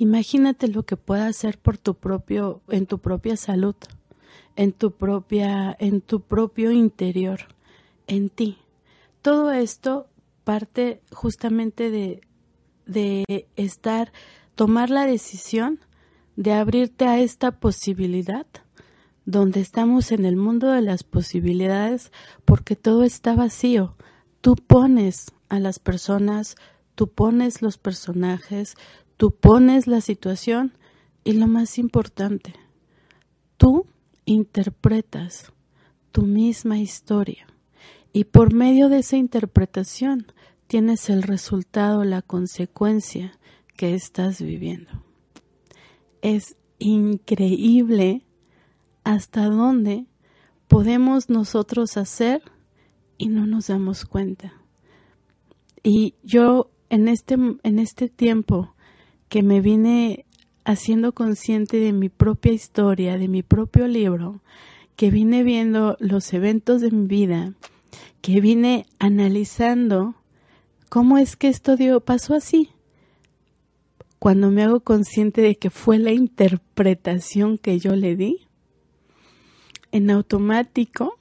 [0.00, 3.74] Imagínate lo que pueda hacer por tu propio, en tu propia salud,
[4.56, 7.40] en tu propia, en tu propio interior,
[8.06, 8.56] en ti.
[9.20, 10.08] Todo esto
[10.42, 12.22] parte justamente de,
[12.86, 14.10] de estar,
[14.54, 15.80] tomar la decisión
[16.34, 18.46] de abrirte a esta posibilidad,
[19.26, 22.10] donde estamos en el mundo de las posibilidades,
[22.46, 23.96] porque todo está vacío.
[24.40, 26.56] Tú pones a las personas,
[26.94, 28.76] tú pones los personajes,
[29.20, 30.72] Tú pones la situación
[31.24, 32.54] y lo más importante,
[33.58, 33.84] tú
[34.24, 35.52] interpretas
[36.10, 37.46] tu misma historia
[38.14, 40.32] y por medio de esa interpretación
[40.68, 43.38] tienes el resultado, la consecuencia
[43.76, 44.90] que estás viviendo.
[46.22, 48.24] Es increíble
[49.04, 50.06] hasta dónde
[50.66, 52.40] podemos nosotros hacer
[53.18, 54.54] y no nos damos cuenta.
[55.82, 58.74] Y yo en este, en este tiempo
[59.30, 60.26] que me vine
[60.64, 64.42] haciendo consciente de mi propia historia, de mi propio libro,
[64.96, 67.54] que vine viendo los eventos de mi vida,
[68.20, 70.16] que vine analizando
[70.88, 72.70] cómo es que esto dio, pasó así.
[74.18, 78.48] Cuando me hago consciente de que fue la interpretación que yo le di,
[79.92, 81.18] en automático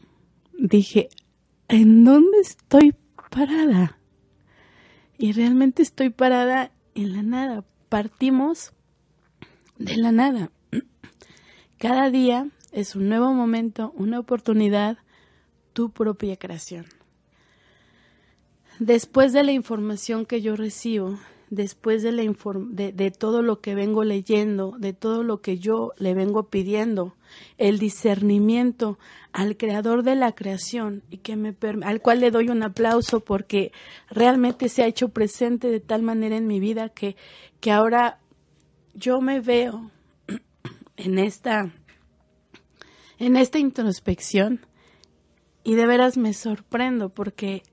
[0.57, 1.09] dije,
[1.67, 2.95] ¿en dónde estoy
[3.29, 3.99] parada?
[5.17, 8.71] Y realmente estoy parada en la nada, partimos
[9.78, 10.52] de la nada.
[11.78, 14.97] Cada día es un nuevo momento, una oportunidad,
[15.73, 16.86] tu propia creación.
[18.80, 23.59] Después de la información que yo recibo, después de, la inform- de, de todo lo
[23.62, 27.15] que vengo leyendo, de todo lo que yo le vengo pidiendo,
[27.57, 28.97] el discernimiento
[29.31, 33.71] al creador de la creación y que me al cual le doy un aplauso porque
[34.09, 37.15] realmente se ha hecho presente de tal manera en mi vida que,
[37.59, 38.19] que ahora
[38.93, 39.91] yo me veo
[40.97, 41.71] en esta
[43.19, 44.65] en esta introspección
[45.63, 47.63] y de veras me sorprendo porque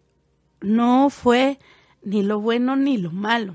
[0.61, 1.59] no fue
[2.03, 3.55] ni lo bueno ni lo malo,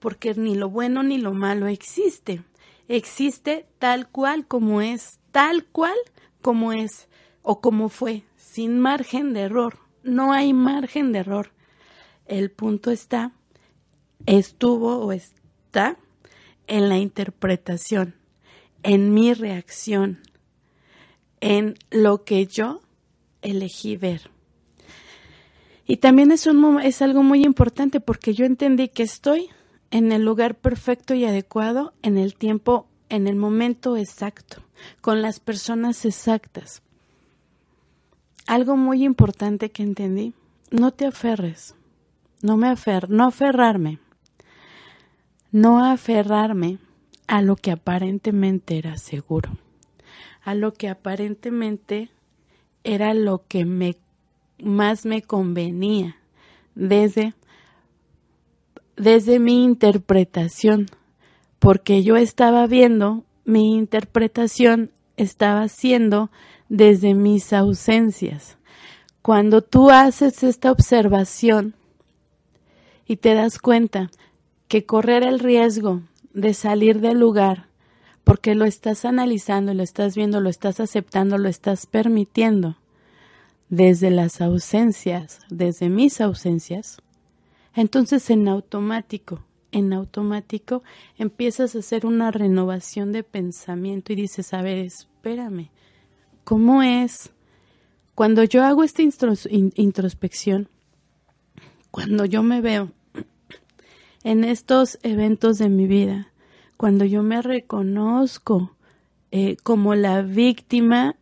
[0.00, 2.42] porque ni lo bueno ni lo malo existe.
[2.88, 5.96] Existe tal cual como es, tal cual
[6.42, 7.08] como es
[7.42, 9.78] o como fue, sin margen de error.
[10.02, 11.52] No hay margen de error.
[12.26, 13.32] El punto está,
[14.26, 15.96] estuvo o está
[16.66, 18.14] en la interpretación,
[18.82, 20.20] en mi reacción,
[21.40, 22.80] en lo que yo
[23.42, 24.30] elegí ver.
[25.86, 26.46] Y también es,
[27.02, 29.50] algo muy importante porque yo entendí que estoy
[29.90, 34.62] en el lugar perfecto y adecuado, en el tiempo, en el momento exacto,
[35.00, 36.82] con las personas exactas.
[38.46, 40.34] Algo muy importante que entendí,
[40.70, 41.74] no te aferres,
[42.42, 43.98] no me afer, no aferrarme,
[45.52, 46.78] no aferrarme
[47.26, 49.56] a lo que aparentemente era seguro,
[50.42, 52.10] a lo que aparentemente
[52.82, 53.96] era lo que me
[54.62, 56.16] más me convenía
[56.74, 57.34] desde
[59.00, 60.86] desde mi interpretación,
[61.58, 66.30] porque yo estaba viendo mi interpretación estaba siendo
[66.68, 68.58] desde mis ausencias.
[69.22, 71.74] Cuando tú haces esta observación
[73.06, 74.10] y te das cuenta
[74.68, 77.68] que correr el riesgo de salir del lugar
[78.22, 82.76] porque lo estás analizando, lo estás viendo, lo estás aceptando, lo estás permitiendo
[83.68, 86.98] desde las ausencias, desde mis ausencias,
[87.74, 90.82] entonces en automático, en automático
[91.18, 95.70] empiezas a hacer una renovación de pensamiento y dices, a ver, espérame,
[96.44, 97.32] ¿cómo es?
[98.14, 100.68] Cuando yo hago esta introspección,
[101.90, 102.92] cuando yo me veo
[104.24, 106.28] en estos eventos de mi vida,
[106.76, 108.76] cuando yo me reconozco
[109.30, 111.16] eh, como la víctima,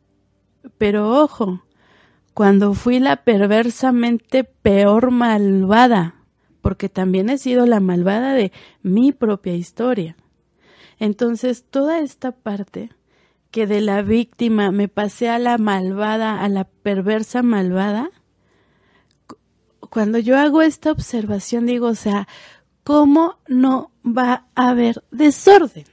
[0.79, 1.63] pero ojo,
[2.35, 6.18] cuando fui la perversamente peor malvada,
[6.61, 10.17] porque también he sido la malvada de mi propia historia.
[10.99, 12.91] Entonces, toda esta parte
[13.51, 18.11] que de la víctima me pasé a la malvada, a la perversa malvada,
[19.27, 19.37] cu-
[19.91, 22.29] cuando yo hago esta observación digo, o sea,
[22.85, 25.85] ¿cómo no va a haber desorden?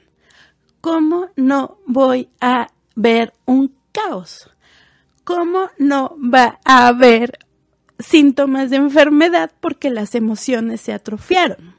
[0.80, 4.50] ¿Cómo no voy a ver un caos?
[5.24, 7.38] ¿Cómo no va a haber
[7.98, 11.74] síntomas de enfermedad porque las emociones se atrofiaron?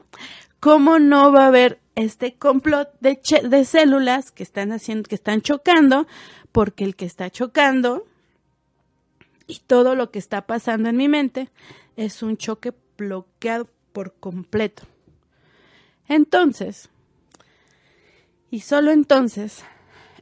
[0.60, 6.06] ¿Cómo no va a haber este complot de, células que están haciendo, que están chocando,
[6.52, 8.06] porque el que está chocando
[9.48, 11.50] y todo lo que está pasando en mi mente
[11.96, 14.84] es un choque bloqueado por completo.
[16.06, 16.88] Entonces,
[18.48, 19.64] y solo entonces,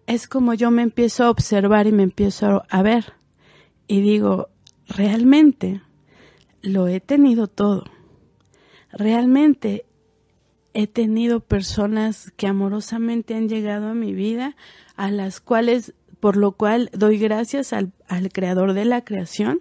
[0.07, 3.13] es como yo me empiezo a observar y me empiezo a ver
[3.87, 4.49] y digo,
[4.89, 5.83] realmente
[6.67, 7.85] lo he tenido todo.
[8.91, 9.87] Realmente
[10.75, 14.57] he tenido personas que amorosamente han llegado a mi vida,
[14.97, 19.61] a las cuales, por lo cual doy gracias al, al creador de la creación,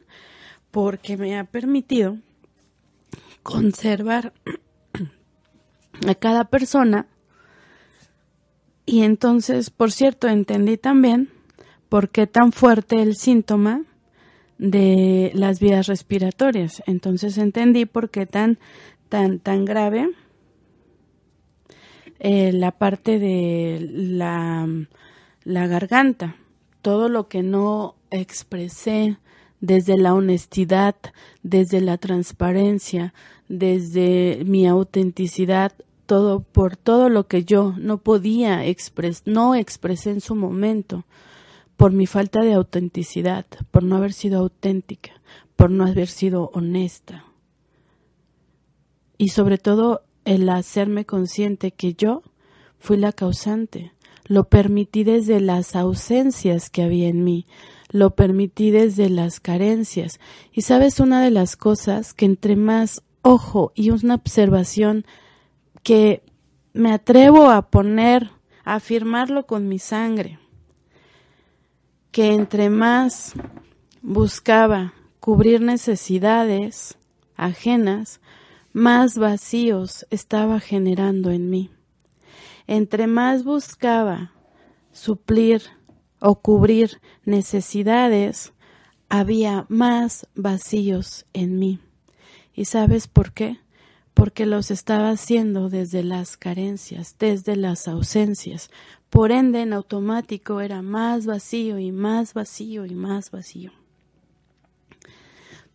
[0.71, 2.17] porque me ha permitido
[3.43, 4.33] conservar
[6.07, 7.07] a cada persona.
[8.85, 11.29] Y entonces, por cierto, entendí también
[11.87, 13.83] por qué tan fuerte el síntoma
[14.57, 16.83] de las vías respiratorias.
[16.85, 18.57] Entonces entendí por qué tan,
[19.09, 20.09] tan, tan grave
[22.19, 24.67] eh, la parte de la,
[25.43, 26.35] la garganta,
[26.81, 29.17] todo lo que no expresé
[29.59, 30.95] desde la honestidad,
[31.43, 33.13] desde la transparencia,
[33.47, 35.73] desde mi autenticidad,
[36.05, 41.03] todo por todo lo que yo no podía expres no expresé en su momento,
[41.77, 45.11] por mi falta de autenticidad, por no haber sido auténtica,
[45.55, 47.25] por no haber sido honesta.
[49.17, 52.23] Y sobre todo el hacerme consciente que yo
[52.79, 53.93] fui la causante.
[54.25, 57.45] Lo permití desde las ausencias que había en mí,
[57.91, 60.19] lo permití desde las carencias.
[60.51, 65.05] Y sabes una de las cosas que entre más ojo y una observación
[65.83, 66.23] que
[66.73, 68.31] me atrevo a poner,
[68.63, 70.39] a afirmarlo con mi sangre,
[72.16, 73.34] que entre más
[74.01, 76.97] buscaba cubrir necesidades
[77.36, 78.22] ajenas,
[78.72, 81.72] más vacíos estaba generando en mí.
[82.68, 84.32] Entre más buscaba
[84.93, 85.63] suplir
[86.22, 88.53] o cubrir necesidades,
[89.09, 91.82] había más vacíos en mí.
[92.53, 93.59] ¿Y sabes por qué?
[94.13, 98.70] Porque los estaba haciendo desde las carencias, desde las ausencias.
[99.16, 103.72] Por ende, en automático era más vacío y más vacío y más vacío.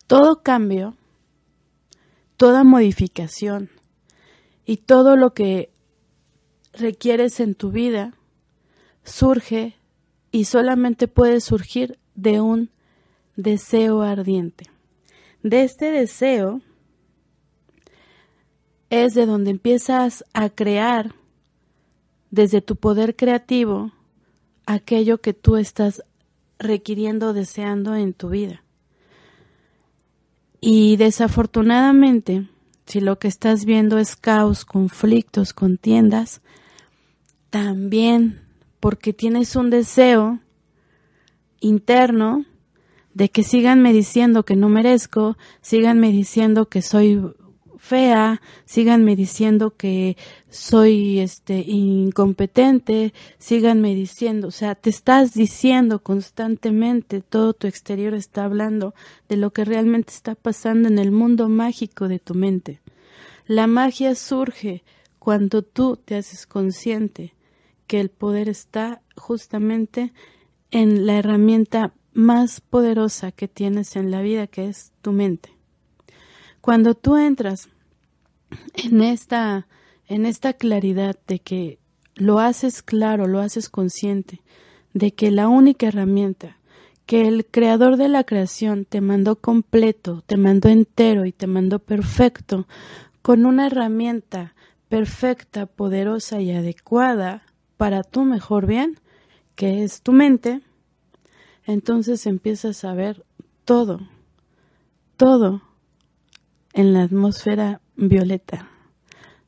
[0.05, 0.95] Todo cambio,
[2.37, 3.71] toda modificación
[4.63, 5.71] y todo lo que
[6.71, 8.13] requieres en tu vida
[9.03, 9.75] surge
[10.31, 12.69] y solamente puede surgir de un
[13.37, 14.65] deseo ardiente.
[15.41, 16.61] De este deseo
[18.91, 21.15] es de donde empiezas a crear
[22.31, 23.91] desde tu poder creativo
[24.65, 26.03] aquello que tú estás
[26.57, 28.63] requiriendo, deseando en tu vida.
[30.61, 32.47] Y desafortunadamente,
[32.85, 36.41] si lo que estás viendo es caos, conflictos, contiendas,
[37.49, 38.41] también
[38.79, 40.39] porque tienes un deseo
[41.59, 42.45] interno
[43.13, 47.21] de que síganme diciendo que no merezco, síganme diciendo que soy
[47.81, 50.15] fea, síganme diciendo que
[50.49, 58.45] soy este incompetente, síganme diciendo, o sea, te estás diciendo constantemente, todo tu exterior está
[58.45, 58.93] hablando
[59.27, 62.81] de lo que realmente está pasando en el mundo mágico de tu mente.
[63.47, 64.83] La magia surge
[65.17, 67.33] cuando tú te haces consciente
[67.87, 70.13] que el poder está justamente
[70.69, 75.60] en la herramienta más poderosa que tienes en la vida, que es tu mente.
[76.61, 77.69] Cuando tú entras
[78.75, 79.67] en esta,
[80.07, 81.79] en esta claridad de que
[82.15, 84.41] lo haces claro, lo haces consciente,
[84.93, 86.57] de que la única herramienta
[87.07, 91.79] que el creador de la creación te mandó completo, te mandó entero y te mandó
[91.79, 92.67] perfecto,
[93.21, 94.53] con una herramienta
[94.87, 97.43] perfecta, poderosa y adecuada
[97.77, 98.99] para tu mejor bien,
[99.55, 100.61] que es tu mente,
[101.65, 103.25] entonces empiezas a ver
[103.65, 103.99] todo,
[105.17, 105.61] todo
[106.73, 108.67] en la atmósfera violeta,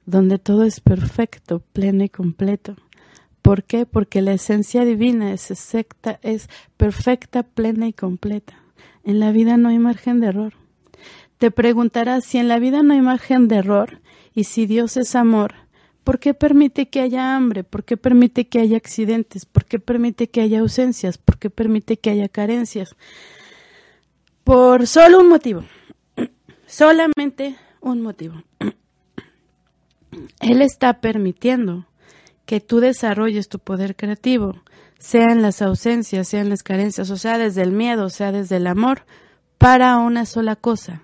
[0.05, 2.76] donde todo es perfecto, pleno y completo.
[3.41, 3.86] ¿Por qué?
[3.86, 8.53] Porque la esencia divina es exacta, es perfecta, plena y completa.
[9.03, 10.53] En la vida no hay margen de error.
[11.38, 13.99] Te preguntarás si en la vida no hay margen de error
[14.34, 15.55] y si Dios es amor,
[16.03, 17.63] ¿Por qué permite que haya hambre?
[17.63, 19.45] ¿Por qué permite que haya accidentes?
[19.45, 21.17] ¿Por qué permite que haya ausencias?
[21.17, 22.95] ¿Por qué permite que haya carencias?
[24.43, 25.63] Por solo un motivo.
[26.76, 28.41] Solamente un motivo.
[30.39, 31.86] Él está permitiendo
[32.47, 34.55] que tú desarrolles tu poder creativo,
[34.97, 38.32] sea en las ausencias, sea en las carencias, o sea desde el miedo, o sea
[38.32, 39.05] desde el amor,
[39.59, 41.03] para una sola cosa.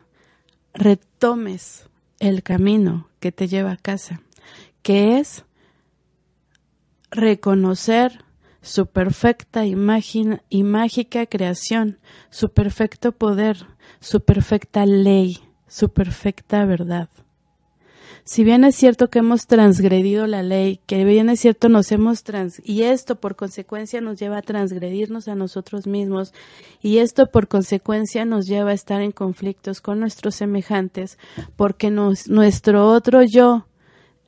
[0.74, 4.22] Retomes el camino que te lleva a casa
[4.82, 5.46] que es
[7.12, 8.26] reconocer
[8.64, 12.00] su perfecta imagen y mágica creación,
[12.32, 13.68] su perfecto poder,
[14.00, 15.38] su perfecta ley,
[15.70, 17.10] su perfecta verdad.
[18.26, 22.24] Si bien es cierto que hemos transgredido la ley, que bien es cierto nos hemos
[22.24, 26.34] trans y esto por consecuencia nos lleva a transgredirnos a nosotros mismos
[26.82, 31.18] y esto por consecuencia nos lleva a estar en conflictos con nuestros semejantes
[31.56, 33.66] porque nuestro otro yo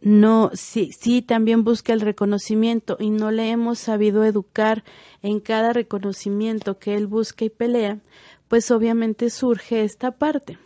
[0.01, 4.83] no, sí, sí también busca el reconocimiento y no le hemos sabido educar
[5.21, 7.99] en cada reconocimiento que él busca y pelea,
[8.47, 10.57] pues obviamente surge esta parte.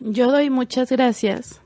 [0.00, 1.60] Yo doy muchas gracias.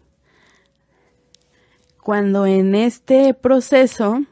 [2.02, 4.22] Cuando en este proceso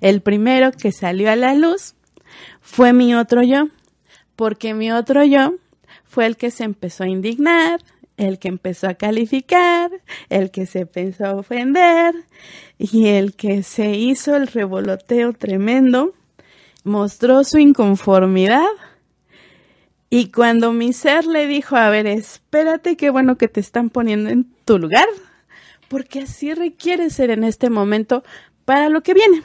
[0.00, 1.94] el primero que salió a la luz
[2.60, 3.68] fue mi otro yo,
[4.34, 5.54] porque mi otro yo
[6.04, 7.80] fue el que se empezó a indignar,
[8.16, 9.90] el que empezó a calificar,
[10.28, 12.14] el que se pensó a ofender
[12.78, 16.14] y el que se hizo el revoloteo tremendo,
[16.84, 18.66] mostró su inconformidad
[20.18, 24.30] y cuando mi ser le dijo, a ver, espérate, qué bueno que te están poniendo
[24.30, 25.04] en tu lugar,
[25.88, 28.24] porque así requiere ser en este momento
[28.64, 29.42] para lo que viene,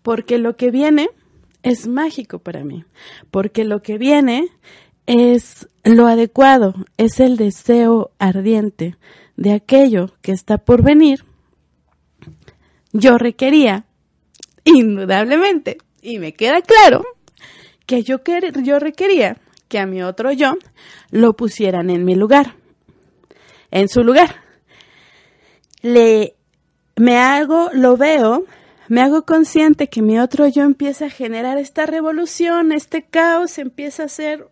[0.00, 1.10] porque lo que viene
[1.62, 2.86] es mágico para mí,
[3.30, 4.48] porque lo que viene
[5.04, 8.96] es lo adecuado, es el deseo ardiente
[9.36, 11.26] de aquello que está por venir.
[12.94, 13.84] Yo requería,
[14.64, 17.04] indudablemente, y me queda claro,
[17.84, 18.20] que yo,
[18.62, 19.36] yo requería
[19.72, 20.58] que a mi otro yo
[21.10, 22.56] lo pusieran en mi lugar,
[23.70, 24.42] en su lugar.
[25.80, 26.36] Le,
[26.96, 28.44] me hago, lo veo,
[28.88, 34.04] me hago consciente que mi otro yo empieza a generar esta revolución, este caos, empieza
[34.04, 34.46] a ser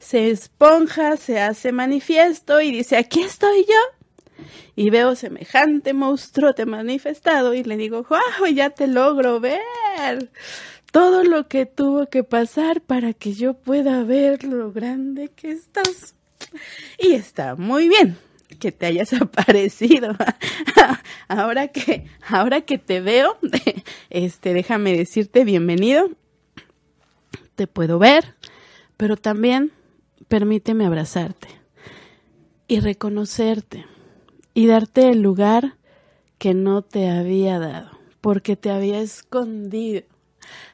[0.00, 4.44] se esponja, se hace manifiesto y dice, aquí estoy yo.
[4.74, 10.32] Y veo semejante monstruo te manifestado y le digo, wow, ya te logro ver.
[10.92, 16.14] Todo lo que tuvo que pasar para que yo pueda ver lo grande que estás.
[16.98, 18.18] Y está muy bien
[18.58, 20.14] que te hayas aparecido.
[21.28, 23.38] ahora que, ahora que te veo,
[24.10, 26.10] este, déjame decirte bienvenido.
[27.54, 28.34] Te puedo ver,
[28.98, 29.72] pero también
[30.28, 31.48] permíteme abrazarte
[32.68, 33.86] y reconocerte
[34.52, 35.76] y darte el lugar
[36.36, 40.11] que no te había dado, porque te había escondido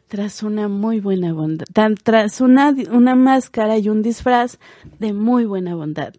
[0.09, 1.67] tras una muy buena bondad,
[2.03, 4.59] tras una, una máscara y un disfraz
[4.99, 6.15] de muy buena bondad,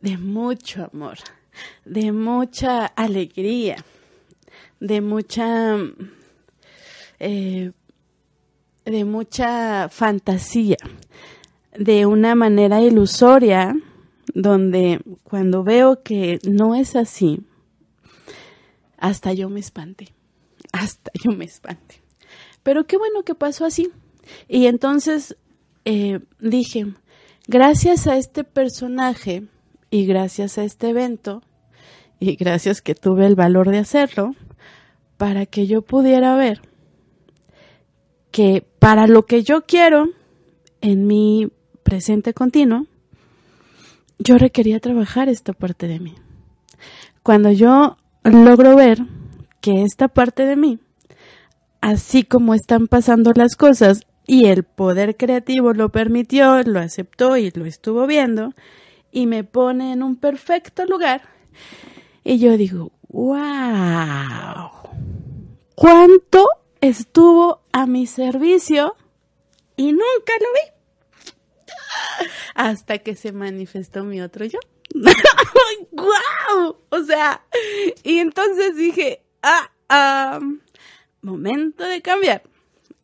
[0.00, 1.18] de mucho amor,
[1.84, 3.76] de mucha alegría,
[4.80, 5.76] de mucha,
[7.18, 7.72] eh,
[8.86, 10.78] de mucha fantasía,
[11.78, 13.76] de una manera ilusoria,
[14.34, 17.40] donde cuando veo que no es así,
[18.96, 20.12] hasta yo me espante,
[20.72, 21.99] hasta yo me espante.
[22.62, 23.90] Pero qué bueno que pasó así.
[24.48, 25.36] Y entonces
[25.84, 26.86] eh, dije,
[27.46, 29.44] gracias a este personaje
[29.90, 31.42] y gracias a este evento,
[32.20, 34.34] y gracias que tuve el valor de hacerlo,
[35.16, 36.60] para que yo pudiera ver
[38.30, 40.10] que para lo que yo quiero
[40.80, 41.50] en mi
[41.82, 42.86] presente continuo,
[44.18, 46.14] yo requería trabajar esta parte de mí.
[47.22, 48.98] Cuando yo logro ver
[49.60, 50.78] que esta parte de mí,
[51.80, 57.50] así como están pasando las cosas y el poder creativo lo permitió, lo aceptó y
[57.50, 58.54] lo estuvo viendo,
[59.10, 61.22] y me pone en un perfecto lugar,
[62.22, 64.70] y yo digo, wow,
[65.74, 66.48] ¿cuánto
[66.80, 68.94] estuvo a mi servicio?
[69.76, 70.80] Y nunca lo vi
[72.54, 74.58] hasta que se manifestó mi otro yo.
[75.92, 76.76] ¡Guau!
[76.90, 77.44] O sea,
[78.02, 80.40] y entonces dije, ah,
[81.22, 82.42] momento de cambiar.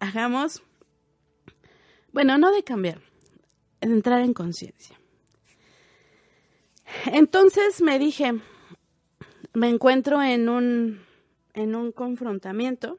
[0.00, 0.62] Hagamos,
[2.12, 3.00] bueno, no de cambiar,
[3.80, 4.98] de entrar en conciencia.
[7.06, 8.34] Entonces me dije,
[9.54, 11.00] me encuentro en un,
[11.54, 12.98] en un confrontamiento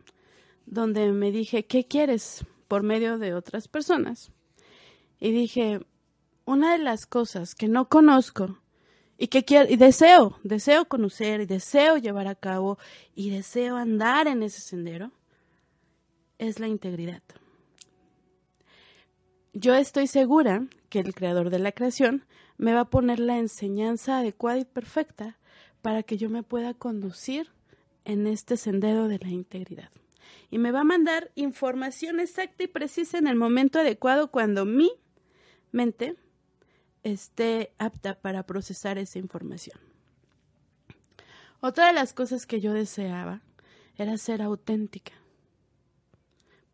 [0.65, 4.32] donde me dije, ¿qué quieres por medio de otras personas?
[5.20, 5.80] Y dije,
[6.45, 8.59] una de las cosas que no conozco
[9.18, 12.78] y que quiero y deseo, deseo conocer y deseo llevar a cabo
[13.15, 15.11] y deseo andar en ese sendero
[16.38, 17.24] es la integridad.
[19.53, 22.26] Yo estoy segura que el creador de la creación
[22.57, 25.38] me va a poner la enseñanza adecuada y perfecta
[25.82, 27.49] para que yo me pueda conducir
[28.05, 29.89] en este sendero de la integridad.
[30.49, 34.91] Y me va a mandar información exacta y precisa en el momento adecuado cuando mi
[35.72, 36.15] mente
[37.12, 39.80] esté apta para procesar esa información.
[41.60, 43.41] Otra de las cosas que yo deseaba
[43.97, 45.14] era ser auténtica,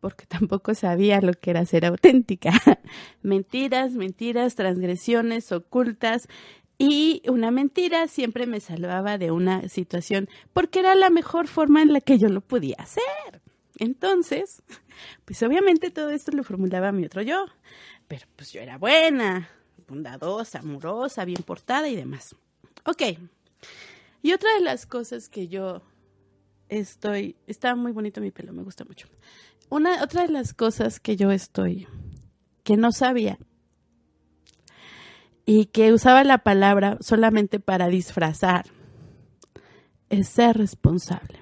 [0.00, 2.52] porque tampoco sabía lo que era ser auténtica.
[3.22, 6.28] mentiras, mentiras, transgresiones ocultas.
[6.76, 11.92] Y una mentira siempre me salvaba de una situación porque era la mejor forma en
[11.92, 13.40] la que yo lo podía hacer.
[13.78, 14.62] Entonces,
[15.24, 17.46] pues obviamente todo esto lo formulaba mi otro yo,
[18.06, 19.48] pero pues yo era buena,
[19.88, 22.34] amorosa, bien portada y demás.
[22.84, 23.02] Ok.
[24.22, 25.82] Y otra de las cosas que yo
[26.68, 29.08] estoy, está muy bonito mi pelo, me gusta mucho.
[29.68, 31.86] Una, otra de las cosas que yo estoy,
[32.62, 33.38] que no sabía
[35.46, 38.66] y que usaba la palabra solamente para disfrazar,
[40.08, 41.40] es ser responsable.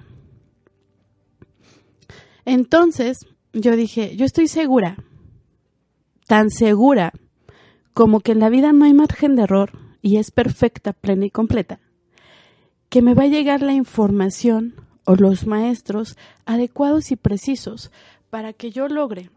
[2.45, 3.19] Entonces,
[3.53, 4.97] yo dije, yo estoy segura,
[6.27, 7.13] tan segura
[7.93, 9.71] como que en la vida no hay margen de error
[10.01, 11.79] y es perfecta, plena y completa,
[12.89, 14.75] que me va a llegar la información
[15.05, 17.91] o los maestros adecuados y precisos
[18.29, 19.29] para que yo logre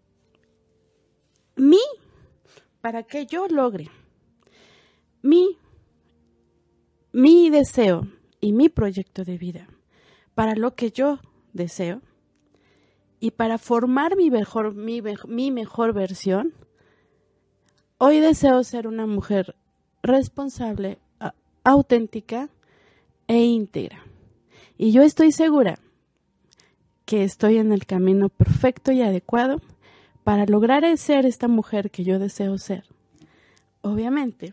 [1.56, 1.80] mi,
[2.80, 3.90] para que yo logre
[5.22, 5.58] mi,
[7.12, 8.06] mi deseo
[8.40, 9.68] y mi proyecto de vida,
[10.34, 11.18] para lo que yo
[11.52, 12.02] deseo
[13.18, 16.54] y para formar mi mejor, mi, mi mejor versión,
[17.98, 19.56] Hoy deseo ser una mujer
[20.02, 20.98] responsable,
[21.64, 22.50] auténtica
[23.26, 24.04] e íntegra.
[24.76, 25.78] Y yo estoy segura
[27.06, 29.62] que estoy en el camino perfecto y adecuado
[30.24, 32.84] para lograr ser esta mujer que yo deseo ser.
[33.80, 34.52] Obviamente,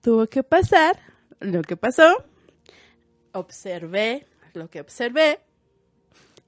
[0.00, 0.98] tuvo que pasar
[1.40, 2.24] lo que pasó,
[3.32, 5.38] observé lo que observé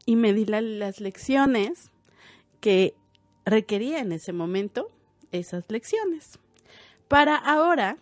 [0.06, 1.90] y me di las lecciones
[2.60, 2.94] que
[3.44, 4.95] requería en ese momento
[5.32, 6.38] esas lecciones.
[7.08, 7.98] Para ahora,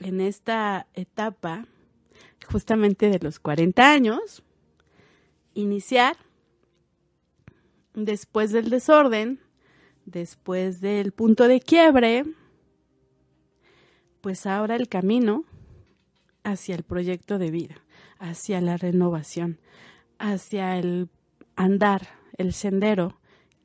[0.00, 1.66] en esta etapa,
[2.50, 4.42] justamente de los 40 años,
[5.54, 6.16] iniciar
[7.94, 9.40] después del desorden,
[10.06, 12.24] después del punto de quiebre,
[14.20, 15.44] pues ahora el camino
[16.44, 17.76] hacia el proyecto de vida,
[18.18, 19.58] hacia la renovación,
[20.18, 21.08] hacia el
[21.56, 23.20] andar, el sendero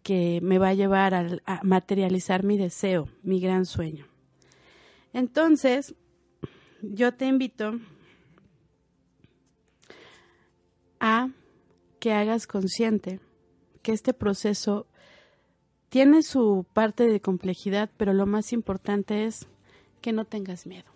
[0.08, 4.06] que me va a llevar a, a materializar mi deseo, mi gran sueño.
[5.12, 5.96] Entonces,
[6.82, 7.74] yo te invito
[11.02, 11.28] a
[12.00, 13.20] que hagas consciente
[13.82, 14.88] que este proceso
[15.90, 19.46] tiene su parte de complejidad, pero lo más importante es
[20.00, 20.90] que no tengas miedo.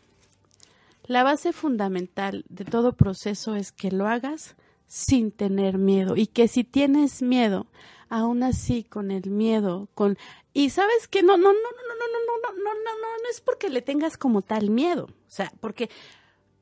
[1.04, 4.56] La base fundamental de todo proceso es que lo hagas
[4.88, 7.68] sin tener miedo y que si tienes miedo,
[8.12, 10.18] aún así con el miedo, con
[10.54, 13.30] y sabes que no no no no no no no no no no no no
[13.32, 15.90] es porque le tengas como tal miedo, o sea, porque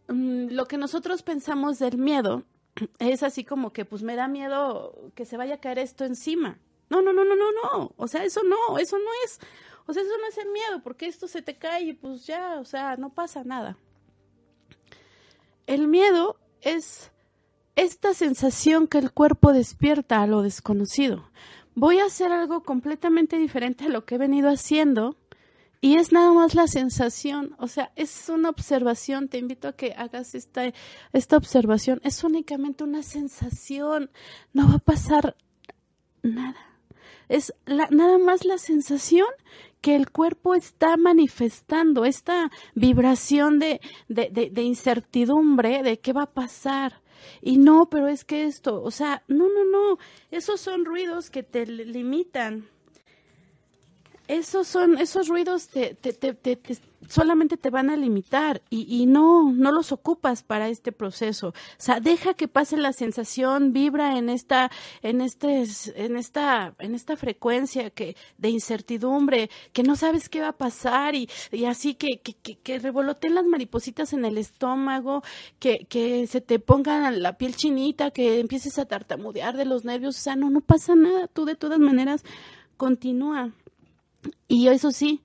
[0.07, 2.43] mm, lo que nosotros pensamos del miedo
[2.99, 6.59] es así como que pues me da miedo que se vaya a caer esto encima.
[6.91, 7.93] No, no, no, no, no, no.
[7.97, 9.39] O sea, eso no, eso no es,
[9.87, 12.59] o sea, eso no es el miedo, porque esto se te cae y pues ya,
[12.59, 13.75] o sea, no pasa nada.
[15.65, 17.11] El miedo es
[17.79, 21.29] esta sensación que el cuerpo despierta a lo desconocido.
[21.75, 25.15] Voy a hacer algo completamente diferente a lo que he venido haciendo
[25.79, 29.93] y es nada más la sensación, o sea, es una observación, te invito a que
[29.93, 30.73] hagas esta,
[31.13, 34.11] esta observación, es únicamente una sensación,
[34.51, 35.37] no va a pasar
[36.21, 36.57] nada.
[37.29, 39.27] Es la, nada más la sensación
[39.79, 46.23] que el cuerpo está manifestando, esta vibración de, de, de, de incertidumbre de qué va
[46.23, 47.01] a pasar.
[47.41, 49.97] Y no, pero es que esto, o sea, no, no, no,
[50.31, 52.67] esos son ruidos que te limitan
[54.29, 56.59] esos son, esos ruidos te, te, te,
[57.07, 61.47] solamente te van a limitar y, y, no, no los ocupas para este proceso.
[61.47, 64.69] O sea, deja que pase la sensación, vibra en esta,
[65.01, 65.63] en este,
[65.95, 71.15] en esta, en esta frecuencia que, de incertidumbre, que no sabes qué va a pasar
[71.15, 75.23] y, y así que, que, que, que revoloten las maripositas en el estómago,
[75.57, 80.17] que, que se te ponga la piel chinita, que empieces a tartamudear de los nervios.
[80.17, 81.25] O sea, no, no pasa nada.
[81.25, 82.23] Tú de todas maneras
[82.79, 83.51] continúa
[84.47, 85.21] y eso sí,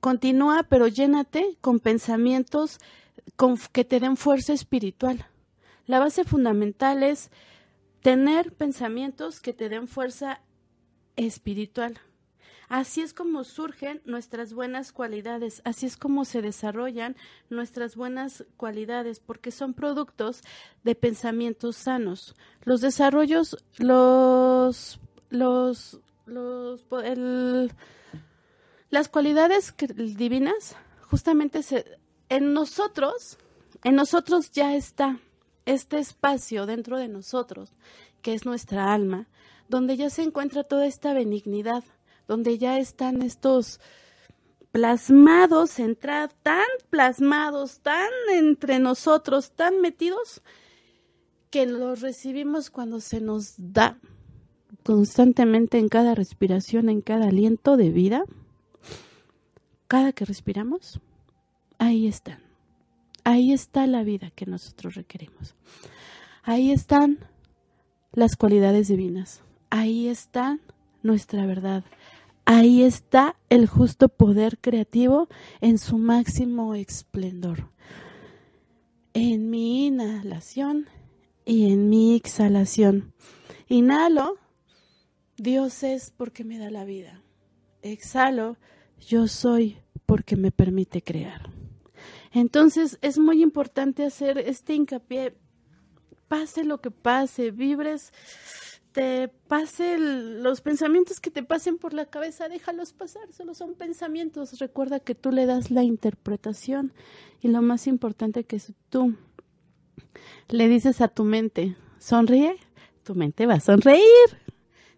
[0.00, 2.78] continúa, pero llénate con pensamientos
[3.36, 5.26] con, que te den fuerza espiritual.
[5.86, 7.30] La base fundamental es
[8.02, 10.40] tener pensamientos que te den fuerza
[11.16, 11.98] espiritual.
[12.68, 17.16] Así es como surgen nuestras buenas cualidades, así es como se desarrollan
[17.50, 20.42] nuestras buenas cualidades, porque son productos
[20.82, 22.34] de pensamientos sanos.
[22.62, 26.84] Los desarrollos, los, los, los,
[28.94, 29.74] las cualidades
[30.16, 30.76] divinas,
[31.10, 33.38] justamente se, en nosotros,
[33.82, 35.18] en nosotros ya está
[35.66, 37.72] este espacio dentro de nosotros,
[38.22, 39.26] que es nuestra alma,
[39.68, 41.82] donde ya se encuentra toda esta benignidad,
[42.28, 43.80] donde ya están estos
[44.70, 50.40] plasmados, entrad, tan plasmados, tan entre nosotros, tan metidos,
[51.50, 53.98] que los recibimos cuando se nos da
[54.84, 58.24] constantemente en cada respiración, en cada aliento de vida
[59.86, 61.00] cada que respiramos,
[61.78, 62.42] ahí están.
[63.24, 65.54] Ahí está la vida que nosotros requerimos.
[66.42, 67.18] Ahí están
[68.12, 69.42] las cualidades divinas.
[69.70, 70.58] Ahí está
[71.02, 71.84] nuestra verdad.
[72.44, 75.28] Ahí está el justo poder creativo
[75.62, 77.70] en su máximo esplendor.
[79.14, 80.86] En mi inhalación
[81.46, 83.14] y en mi exhalación.
[83.68, 84.36] Inhalo,
[85.38, 87.22] Dios es porque me da la vida.
[87.80, 88.58] Exhalo,
[89.06, 91.50] yo soy porque me permite crear.
[92.32, 95.36] Entonces es muy importante hacer este hincapié,
[96.28, 98.12] pase lo que pase, vibres,
[98.92, 104.58] te pase los pensamientos que te pasen por la cabeza, déjalos pasar, solo son pensamientos.
[104.58, 106.92] Recuerda que tú le das la interpretación
[107.40, 109.16] y lo más importante que es tú
[110.48, 112.56] le dices a tu mente, sonríe,
[113.02, 114.04] tu mente va a sonreír.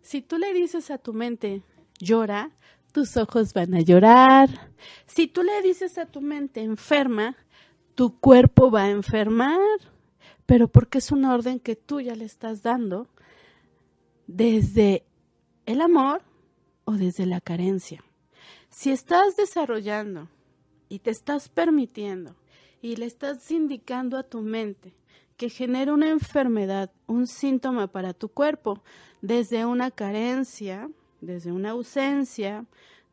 [0.03, 1.63] Si tú le dices a tu mente,
[1.99, 2.51] llora,
[2.97, 4.49] tus ojos van a llorar.
[5.05, 7.37] Si tú le dices a tu mente enferma,
[7.95, 9.61] tu cuerpo va a enfermar,
[10.47, 13.07] pero porque es una orden que tú ya le estás dando
[14.27, 15.05] desde
[15.67, 16.23] el amor
[16.87, 18.03] o desde la carencia.
[18.71, 20.31] Si estás desarrollando
[20.89, 22.35] y te estás permitiendo
[22.81, 24.95] y le estás indicando a tu mente
[25.37, 28.83] que genera una enfermedad, un síntoma para tu cuerpo,
[29.21, 30.89] desde una carencia,
[31.21, 32.67] desde una ausencia,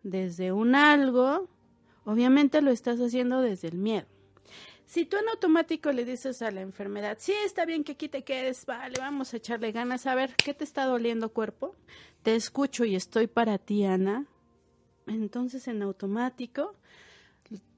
[0.04, 1.48] desde un algo
[2.06, 4.08] Obviamente lo estás haciendo desde el miedo.
[4.86, 8.24] Si tú en automático le dices a la enfermedad, sí, está bien que aquí te
[8.24, 11.76] quedes, vale, vamos a echarle ganas, a ver, ¿qué te está doliendo cuerpo?
[12.22, 14.28] Te escucho y estoy para ti, Ana.
[15.08, 16.76] Entonces en automático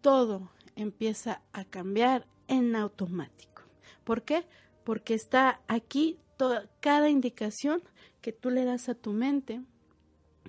[0.01, 3.61] todo empieza a cambiar en automático.
[4.03, 4.45] ¿Por qué?
[4.83, 7.81] Porque está aquí toda, cada indicación
[8.21, 9.61] que tú le das a tu mente.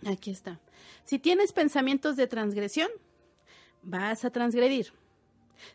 [0.05, 0.61] Aquí está.
[1.05, 2.91] Si tienes pensamientos de transgresión,
[3.83, 4.93] vas a transgredir.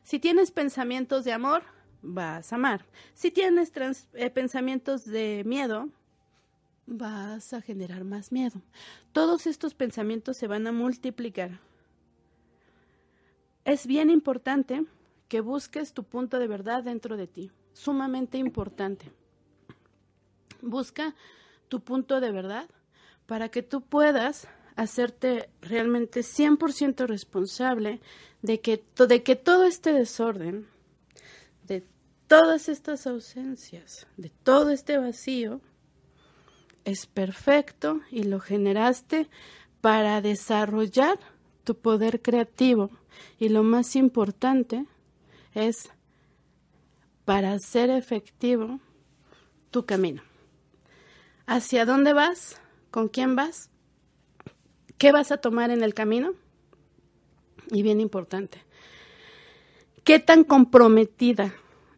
[0.03, 1.63] Si tienes pensamientos de amor,
[2.01, 2.85] vas a amar.
[3.13, 3.71] Si tienes
[4.13, 5.89] eh, pensamientos de miedo,
[6.85, 8.61] vas a generar más miedo.
[9.11, 11.59] Todos estos pensamientos se van a multiplicar.
[13.65, 14.85] Es bien importante
[15.27, 17.51] que busques tu punto de verdad dentro de ti.
[17.73, 19.11] Sumamente importante.
[20.61, 21.15] Busca
[21.69, 22.69] tu punto de verdad
[23.31, 28.01] para que tú puedas hacerte realmente 100% responsable
[28.41, 30.67] de que, de que todo este desorden,
[31.65, 31.85] de
[32.27, 35.61] todas estas ausencias, de todo este vacío,
[36.83, 39.29] es perfecto y lo generaste
[39.79, 41.17] para desarrollar
[41.63, 42.89] tu poder creativo.
[43.39, 44.87] Y lo más importante
[45.53, 45.89] es
[47.23, 48.81] para hacer efectivo
[49.69, 50.21] tu camino.
[51.45, 52.60] ¿Hacia dónde vas?
[52.91, 53.69] ¿Con quién vas?
[54.97, 56.33] ¿Qué vas a tomar en el camino?
[57.71, 58.61] Y bien importante,
[60.03, 61.53] ¿qué tan comprometida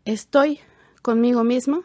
[0.05, 0.59] estoy
[1.01, 1.83] conmigo mismo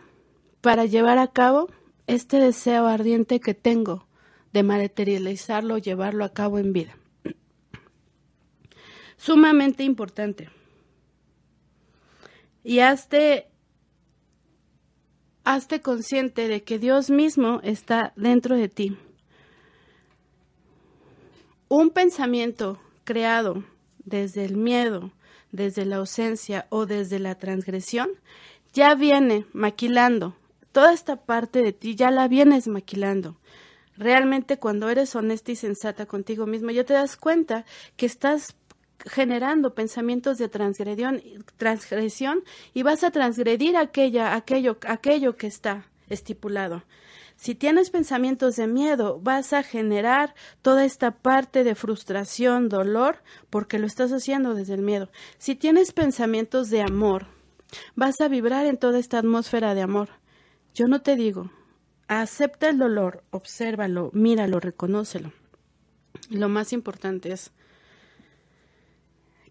[0.61, 1.71] para llevar a cabo
[2.07, 4.07] este deseo ardiente que tengo
[4.53, 6.99] de materializarlo, llevarlo a cabo en vida?
[9.17, 10.51] Sumamente importante.
[12.63, 13.48] Y hazte,
[15.55, 18.97] hazte consciente de que Dios mismo está dentro de ti
[21.69, 23.63] un pensamiento creado
[24.05, 25.13] desde el miedo,
[25.53, 28.09] desde la ausencia o desde la transgresión,
[28.73, 30.35] ya viene maquilando.
[30.73, 33.37] Toda esta parte de ti ya la vienes maquilando.
[33.97, 37.65] Realmente cuando eres honesta y sensata contigo mismo, ya te das cuenta
[37.97, 38.55] que estás
[39.07, 41.23] generando pensamientos de transgresión,
[41.57, 42.45] transgresión
[42.75, 46.85] y vas a transgredir aquella, aquello, aquello que está estipulado.
[47.37, 53.79] Si tienes pensamientos de miedo, vas a generar toda esta parte de frustración, dolor, porque
[53.79, 55.09] lo estás haciendo desde el miedo.
[55.39, 57.27] Si tienes pensamientos de amor,
[57.95, 60.09] vas a vibrar en toda esta atmósfera de amor.
[60.75, 61.53] Yo no te digo,
[62.09, 65.33] acepta el dolor, obsérvalo, míralo, reconócelo.
[66.31, 67.53] Lo más importante es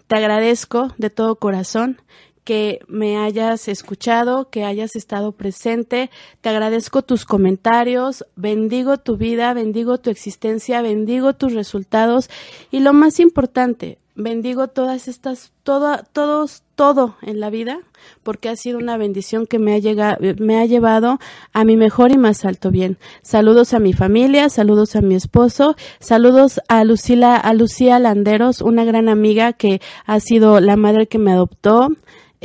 [0.07, 2.01] Te agradezco de todo corazón
[2.47, 6.11] que me hayas escuchado, que hayas estado presente.
[6.41, 12.31] Te agradezco tus comentarios, bendigo tu vida, bendigo tu existencia, bendigo tus resultados
[12.71, 17.81] y lo más importante, bendigo todas estas, todo, todos, todo en la vida,
[18.23, 21.19] porque ha sido una bendición que me ha llegado, me ha llevado
[21.53, 22.97] a mi mejor y más alto bien.
[23.23, 28.85] Saludos a mi familia, saludos a mi esposo, saludos a Lucila, a Lucía Landeros, una
[28.85, 31.89] gran amiga que ha sido la madre que me adoptó,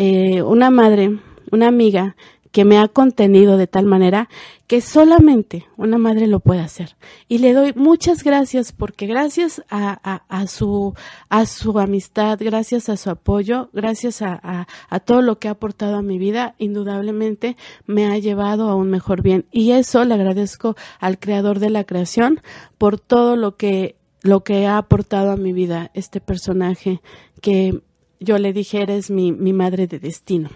[0.04, 1.20] eh, una madre,
[1.52, 2.16] una amiga
[2.52, 4.30] que me ha contenido de tal manera
[4.66, 6.96] que solamente una madre lo puede hacer.
[7.28, 10.96] Y le doy muchas gracias porque gracias a, a, su,
[11.30, 15.98] a su amistad, gracias a su apoyo, gracias a, a, todo lo que ha aportado
[15.98, 19.46] a mi vida, indudablemente me ha llevado a un mejor bien.
[19.52, 22.42] Y eso le agradezco al creador de la creación
[22.80, 27.02] por todo lo que, lo que ha aportado a mi vida este personaje
[27.40, 27.84] que
[28.22, 30.50] yo le dije, eres mi, mi madre de destino.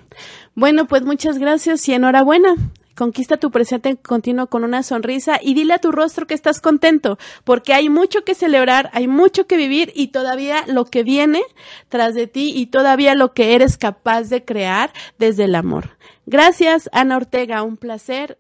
[0.54, 2.56] Bueno, pues muchas gracias y enhorabuena.
[2.96, 7.18] Conquista tu presente continuo con una sonrisa y dile a tu rostro que estás contento,
[7.44, 11.42] porque hay mucho que celebrar, hay mucho que vivir y todavía lo que viene
[11.90, 15.98] tras de ti y todavía lo que eres capaz de crear desde el amor.
[16.26, 18.38] Gracias, Ana Ortega, un placer,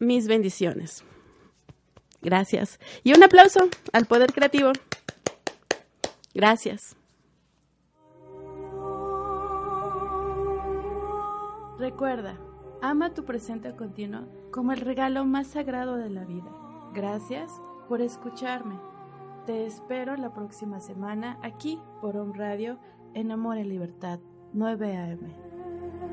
[0.00, 1.04] mis bendiciones.
[2.20, 2.80] Gracias.
[3.04, 4.72] Y un aplauso al Poder Creativo.
[6.34, 6.96] Gracias.
[11.84, 12.38] Recuerda,
[12.80, 16.50] ama tu presente continuo como el regalo más sagrado de la vida.
[16.94, 17.60] Gracias
[17.90, 18.80] por escucharme.
[19.44, 22.78] Te espero la próxima semana aquí por Home Radio
[23.12, 24.18] en Amor y Libertad
[24.54, 26.03] 9 AM.